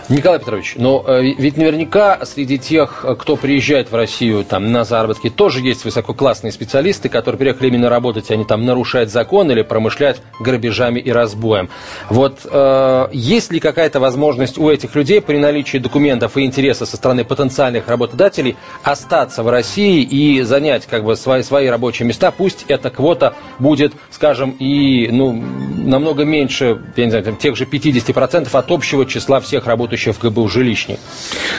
Николай 0.08 0.38
Петрович, 0.38 0.74
но 0.76 1.04
э, 1.06 1.20
ведь 1.36 1.58
наверняка 1.58 2.24
среди 2.24 2.58
тех, 2.58 3.04
кто 3.18 3.36
приезжает 3.36 3.90
в 3.90 3.94
Россию 3.94 4.42
там, 4.42 4.72
на 4.72 4.84
заработки, 4.84 5.28
тоже 5.28 5.60
есть 5.60 5.84
высококлассные 5.84 6.50
специалисты, 6.50 7.10
которые 7.10 7.38
приехали 7.38 7.68
именно 7.68 7.90
работать, 7.90 8.30
они 8.30 8.46
там 8.46 8.64
нарушают 8.64 9.10
закон 9.10 9.50
или 9.50 9.60
промышлять 9.60 10.22
грабежами 10.40 10.98
и 10.98 11.12
разбоем. 11.12 11.68
Вот 12.08 12.38
э, 12.50 13.08
есть 13.12 13.52
ли 13.52 13.60
какая-то 13.60 14.00
возможность 14.00 14.56
у 14.56 14.70
этих 14.70 14.94
людей 14.94 15.20
при 15.20 15.36
наличии 15.36 15.76
документов 15.76 16.38
и 16.38 16.42
интереса 16.42 16.86
со 16.86 16.96
стороны 16.96 17.26
потенциальных 17.26 17.86
работодателей 17.86 18.56
остаться 18.82 19.42
в 19.42 19.50
России 19.50 20.02
и 20.02 20.40
занять 20.40 20.86
как 20.86 21.04
бы 21.04 21.16
свои, 21.16 21.42
свои 21.42 21.66
рабочие 21.66 22.08
места? 22.08 22.30
Пусть 22.30 22.64
эта 22.68 22.88
квота 22.88 23.34
будет, 23.58 23.92
скажем, 24.10 24.52
и 24.52 25.08
ну, 25.12 25.32
намного 25.32 26.24
меньше, 26.24 26.80
я 26.96 27.04
не 27.04 27.10
знаю, 27.10 27.26
там, 27.26 27.36
тех 27.36 27.56
же 27.56 27.64
50% 27.64 28.48
от 28.50 28.70
общего 28.70 29.04
числа 29.04 29.40
всех 29.40 29.66
работающих 29.66 29.97
работающих 29.98 30.14
в 30.14 30.18
ГБУ 30.20 30.48
жилищник? 30.48 30.98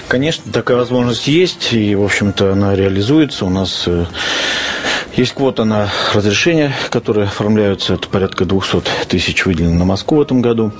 Конечно, 0.07 0.51
такая 0.51 0.77
возможность 0.77 1.27
есть, 1.27 1.73
и, 1.73 1.95
в 1.95 2.03
общем-то, 2.03 2.53
она 2.53 2.75
реализуется. 2.75 3.45
У 3.45 3.49
нас 3.49 3.83
э, 3.87 4.05
есть 5.15 5.33
квота 5.33 5.65
на 5.65 5.89
разрешения, 6.13 6.71
которые 6.89 7.27
оформляются, 7.27 7.95
это 7.95 8.07
порядка 8.07 8.45
200 8.45 8.83
тысяч 9.07 9.45
выделено 9.45 9.75
на 9.75 9.85
Москву 9.85 10.17
в 10.17 10.21
этом 10.21 10.41
году. 10.41 10.71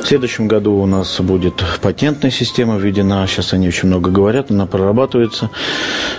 В 0.00 0.06
следующем 0.06 0.46
году 0.48 0.74
у 0.74 0.86
нас 0.86 1.20
будет 1.20 1.62
патентная 1.80 2.30
система 2.30 2.76
введена, 2.76 3.26
сейчас 3.26 3.52
они 3.52 3.68
очень 3.68 3.88
много 3.88 4.10
говорят, 4.10 4.50
она 4.50 4.66
прорабатывается. 4.66 5.50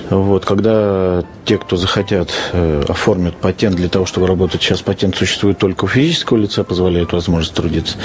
Вот, 0.09 0.45
когда 0.45 1.23
те, 1.45 1.57
кто 1.57 1.77
захотят, 1.77 2.29
э, 2.53 2.83
оформят 2.87 3.35
патент 3.37 3.75
для 3.75 3.89
того, 3.89 4.05
чтобы 4.05 4.27
работать, 4.27 4.61
сейчас 4.61 4.81
патент 4.81 5.15
существует 5.15 5.57
только 5.57 5.85
у 5.85 5.87
физического 5.87 6.37
лица, 6.37 6.63
позволяет 6.63 7.13
возможность 7.13 7.53
трудиться. 7.53 7.97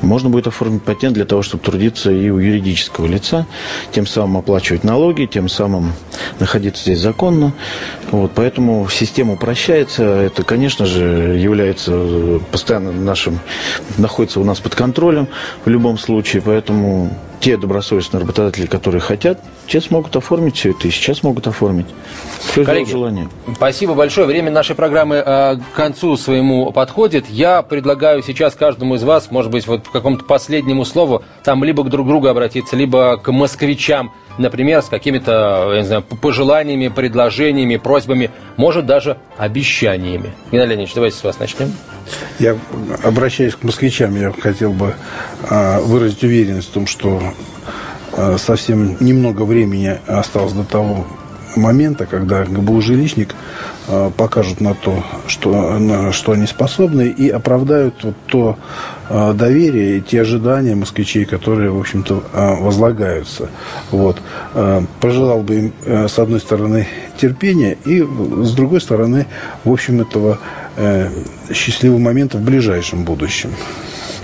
Можно 0.00 0.30
будет 0.30 0.46
оформить 0.48 0.82
патент 0.82 1.14
для 1.14 1.24
того, 1.24 1.42
чтобы 1.42 1.62
трудиться 1.62 2.10
и 2.10 2.30
у 2.30 2.38
юридического 2.38 3.06
лица, 3.06 3.46
тем 3.92 4.06
самым 4.06 4.38
оплачивать 4.38 4.84
налоги, 4.84 5.26
тем 5.26 5.48
самым 5.48 5.92
находиться 6.40 6.82
здесь 6.82 7.00
законно. 7.00 7.52
Вот, 8.10 8.32
поэтому 8.34 8.88
система 8.90 9.03
упрощается. 9.30 10.04
Это, 10.04 10.42
конечно 10.42 10.86
же, 10.86 11.36
является 11.38 12.40
постоянно 12.50 12.92
нашим, 12.92 13.40
находится 13.98 14.40
у 14.40 14.44
нас 14.44 14.60
под 14.60 14.74
контролем 14.74 15.28
в 15.64 15.68
любом 15.68 15.98
случае. 15.98 16.42
Поэтому 16.42 17.10
те 17.44 17.58
добросовестные 17.58 18.22
работодатели, 18.22 18.64
которые 18.64 19.02
хотят, 19.02 19.38
те 19.66 19.80
смогут 19.80 20.16
оформить 20.16 20.56
все 20.56 20.70
это 20.70 20.88
и 20.88 20.90
сейчас 20.90 21.22
могут 21.22 21.46
оформить. 21.46 21.86
Все 22.40 22.64
Коллеги, 22.64 22.90
желание. 22.90 23.28
спасибо 23.54 23.92
большое. 23.94 24.26
Время 24.26 24.50
нашей 24.50 24.74
программы 24.74 25.16
э, 25.16 25.56
к 25.56 25.76
концу 25.76 26.16
своему 26.16 26.72
подходит. 26.72 27.28
Я 27.28 27.60
предлагаю 27.60 28.22
сейчас 28.22 28.54
каждому 28.54 28.94
из 28.94 29.02
вас, 29.02 29.30
может 29.30 29.50
быть, 29.50 29.66
вот 29.66 29.86
к 29.86 29.92
какому-то 29.92 30.24
последнему 30.24 30.86
слову, 30.86 31.22
там 31.42 31.64
либо 31.64 31.84
к 31.84 31.90
друг 31.90 32.06
другу 32.06 32.28
обратиться, 32.28 32.76
либо 32.76 33.18
к 33.18 33.30
москвичам, 33.30 34.12
например, 34.38 34.82
с 34.82 34.86
какими-то, 34.86 35.70
я 35.72 35.80
не 35.80 35.86
знаю, 35.86 36.02
пожеланиями, 36.02 36.88
предложениями, 36.88 37.76
просьбами, 37.76 38.30
может, 38.56 38.86
даже 38.86 39.16
обещаниями. 39.36 40.32
Геннадий 40.50 40.70
Леонидович, 40.70 40.94
давайте 40.94 41.16
с 41.16 41.24
вас 41.24 41.38
начнем. 41.38 41.72
Я 42.38 42.56
обращаюсь 43.02 43.54
к 43.54 43.62
москвичам, 43.62 44.14
я 44.20 44.32
хотел 44.32 44.72
бы 44.72 44.94
а, 45.48 45.80
выразить 45.80 46.22
уверенность 46.22 46.68
в 46.68 46.72
том, 46.72 46.86
что 46.86 47.22
а, 48.12 48.36
совсем 48.38 48.96
немного 49.00 49.42
времени 49.42 49.98
осталось 50.06 50.52
до 50.52 50.64
того 50.64 51.06
момента, 51.56 52.06
когда 52.06 52.44
ГБУ 52.44 52.80
«Жилищник» 52.80 53.34
а, 53.88 54.10
покажут 54.10 54.60
на 54.60 54.74
то, 54.74 55.04
что, 55.26 55.78
на 55.78 56.12
что 56.12 56.32
они 56.32 56.46
способны, 56.46 57.08
и 57.08 57.28
оправдают 57.28 57.94
вот 58.02 58.14
то 58.26 58.58
доверие 59.34 59.98
и 59.98 60.00
те 60.00 60.22
ожидания 60.22 60.74
москвичей, 60.74 61.26
которые, 61.26 61.70
в 61.70 61.78
общем-то, 61.78 62.22
возлагаются. 62.60 63.50
Вот. 63.90 64.16
Пожелал 65.00 65.42
бы 65.42 65.54
им, 65.56 65.72
с 65.84 66.18
одной 66.18 66.40
стороны, 66.40 66.88
терпения, 67.18 67.76
и, 67.84 68.00
с 68.00 68.52
другой 68.52 68.80
стороны, 68.80 69.26
в 69.64 69.70
общем, 69.70 70.00
этого 70.00 70.38
э, 70.76 71.10
счастливого 71.52 71.98
момента 71.98 72.38
в 72.38 72.42
ближайшем 72.42 73.04
будущем. 73.04 73.50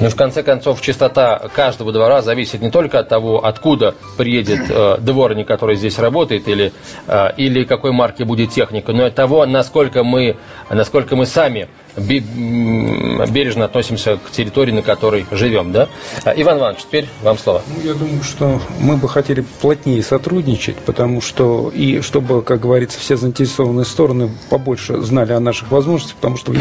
Ну, 0.01 0.09
в 0.09 0.16
конце 0.16 0.42
концов, 0.42 0.80
чистота 0.80 1.51
каждого 1.55 1.92
двора 1.92 2.22
зависит 2.22 2.62
не 2.62 2.70
только 2.70 3.01
от 3.01 3.09
того, 3.09 3.44
откуда 3.44 3.94
приедет 4.16 4.61
э, 4.70 4.96
дворник, 4.98 5.46
который 5.46 5.76
здесь 5.76 5.98
работает, 5.98 6.48
или, 6.48 6.72
э, 7.07 7.28
или 7.36 7.64
какой 7.64 7.92
марки 7.92 8.22
будет 8.22 8.51
техника, 8.51 8.92
но 8.92 9.05
и 9.05 9.07
от 9.09 9.14
того, 9.14 9.44
насколько 9.44 10.03
мы, 10.03 10.36
насколько 10.70 11.16
мы 11.16 11.26
сами 11.26 11.68
бережно 11.96 13.64
относимся 13.64 14.16
к 14.16 14.30
территории, 14.30 14.72
на 14.72 14.82
которой 14.82 15.26
живем, 15.30 15.72
да? 15.72 15.88
А, 16.24 16.32
Иван 16.34 16.59
Иванович, 16.59 16.82
теперь 16.82 17.09
вам 17.22 17.36
слово. 17.36 17.62
Ну, 17.66 17.82
я 17.86 17.94
думаю, 17.94 18.22
что 18.22 18.61
мы 18.78 18.96
бы 18.96 19.09
хотели 19.09 19.44
плотнее 19.61 20.03
сотрудничать, 20.03 20.76
потому 20.76 21.20
что, 21.20 21.70
и 21.74 22.01
чтобы, 22.01 22.42
как 22.42 22.61
говорится, 22.61 22.98
все 22.98 23.16
заинтересованные 23.16 23.84
стороны 23.84 24.30
побольше 24.48 25.01
знали 25.01 25.32
о 25.32 25.40
наших 25.40 25.70
возможностях, 25.70 26.16
потому 26.16 26.36
что 26.36 26.53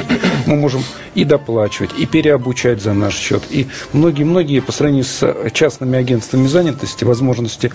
мы 0.50 0.56
можем 0.56 0.84
и 1.16 1.24
доплачивать, 1.24 1.92
и 1.98 2.06
переобучать 2.06 2.82
за 2.82 2.94
наш 2.94 3.16
счет, 3.16 3.44
и 3.50 3.68
многие-многие 3.94 4.60
по 4.62 4.72
сравнению 4.72 5.06
с 5.06 5.52
частными 5.54 5.98
агентствами 5.98 6.48
занятости, 6.48 7.04
возможности, 7.04 7.72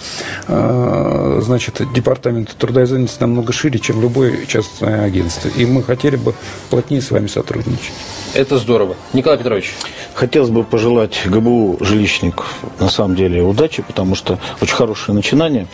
а, 0.48 1.40
значит, 1.42 1.80
департамента 1.94 2.56
труда 2.56 2.82
и 2.82 2.86
занятости 2.86 3.20
намного 3.20 3.52
шире, 3.52 3.78
чем 3.78 4.02
любое 4.02 4.44
частное 4.46 5.04
агентство. 5.04 5.48
И 5.56 5.64
мы 5.64 5.82
хотели 5.82 6.16
бы 6.16 6.34
плотнее 6.68 7.00
с 7.00 7.10
вами 7.10 7.28
сотрудничать. 7.28 7.92
Это 8.34 8.58
здорово. 8.58 8.96
Николай 9.12 9.38
Петрович. 9.38 9.72
Хотелось 10.14 10.50
бы 10.50 10.64
пожелать 10.64 11.22
ГБУ 11.24 11.78
жилищник 11.80 12.42
на 12.80 12.88
самом 12.88 13.14
деле 13.14 13.42
удачи, 13.42 13.82
потому 13.82 14.16
что 14.16 14.40
очень 14.60 14.74
хорошее 14.74 15.14
начинание. 15.14 15.68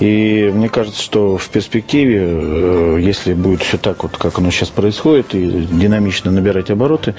И 0.00 0.50
мне 0.52 0.68
кажется, 0.68 1.00
что 1.00 1.36
в 1.36 1.48
перспективе, 1.48 2.20
э, 2.24 2.98
если 3.00 3.34
будет 3.34 3.62
все 3.62 3.78
так, 3.78 4.02
вот, 4.02 4.16
как 4.16 4.38
оно 4.38 4.50
сейчас 4.50 4.70
происходит, 4.70 5.34
и 5.36 5.46
динамично 5.70 6.32
набирать 6.32 6.70
обороты, 6.70 7.14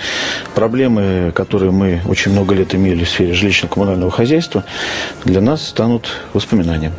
проблемы, 0.54 1.32
которые 1.34 1.72
мы 1.72 2.02
очень 2.06 2.34
много 2.34 2.54
лет 2.54 2.76
имели 2.76 3.06
в 3.06 3.10
сфере 3.10 3.32
жилищно-коммунального 3.32 4.12
хозяйства, 4.12 4.66
для 5.24 5.40
нас 5.40 5.66
станут 5.66 6.10
воспоминанием. 6.34 6.92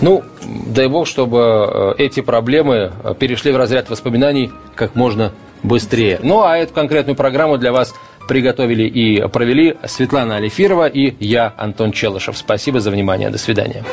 Ну, 0.00 0.22
дай 0.66 0.86
бог, 0.86 1.08
чтобы 1.08 1.38
э, 1.38 1.94
эти 1.98 2.20
проблемы 2.20 2.92
э, 3.02 3.14
перешли 3.18 3.50
в 3.50 3.56
разряд 3.56 3.90
воспоминаний 3.90 4.52
как 4.76 4.94
можно 4.94 5.32
быстрее. 5.62 6.18
Ну, 6.22 6.42
а 6.42 6.56
эту 6.56 6.74
конкретную 6.74 7.16
программу 7.16 7.58
для 7.58 7.72
вас 7.72 7.94
приготовили 8.28 8.84
и 8.84 9.26
провели 9.28 9.76
Светлана 9.86 10.36
Алифирова 10.36 10.86
и 10.86 11.14
я, 11.24 11.52
Антон 11.56 11.92
Челышев. 11.92 12.36
Спасибо 12.36 12.80
за 12.80 12.90
внимание. 12.90 13.30
До 13.30 13.38
свидания. 13.38 13.84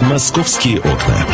«Московские 0.00 0.78
окна». 0.78 1.31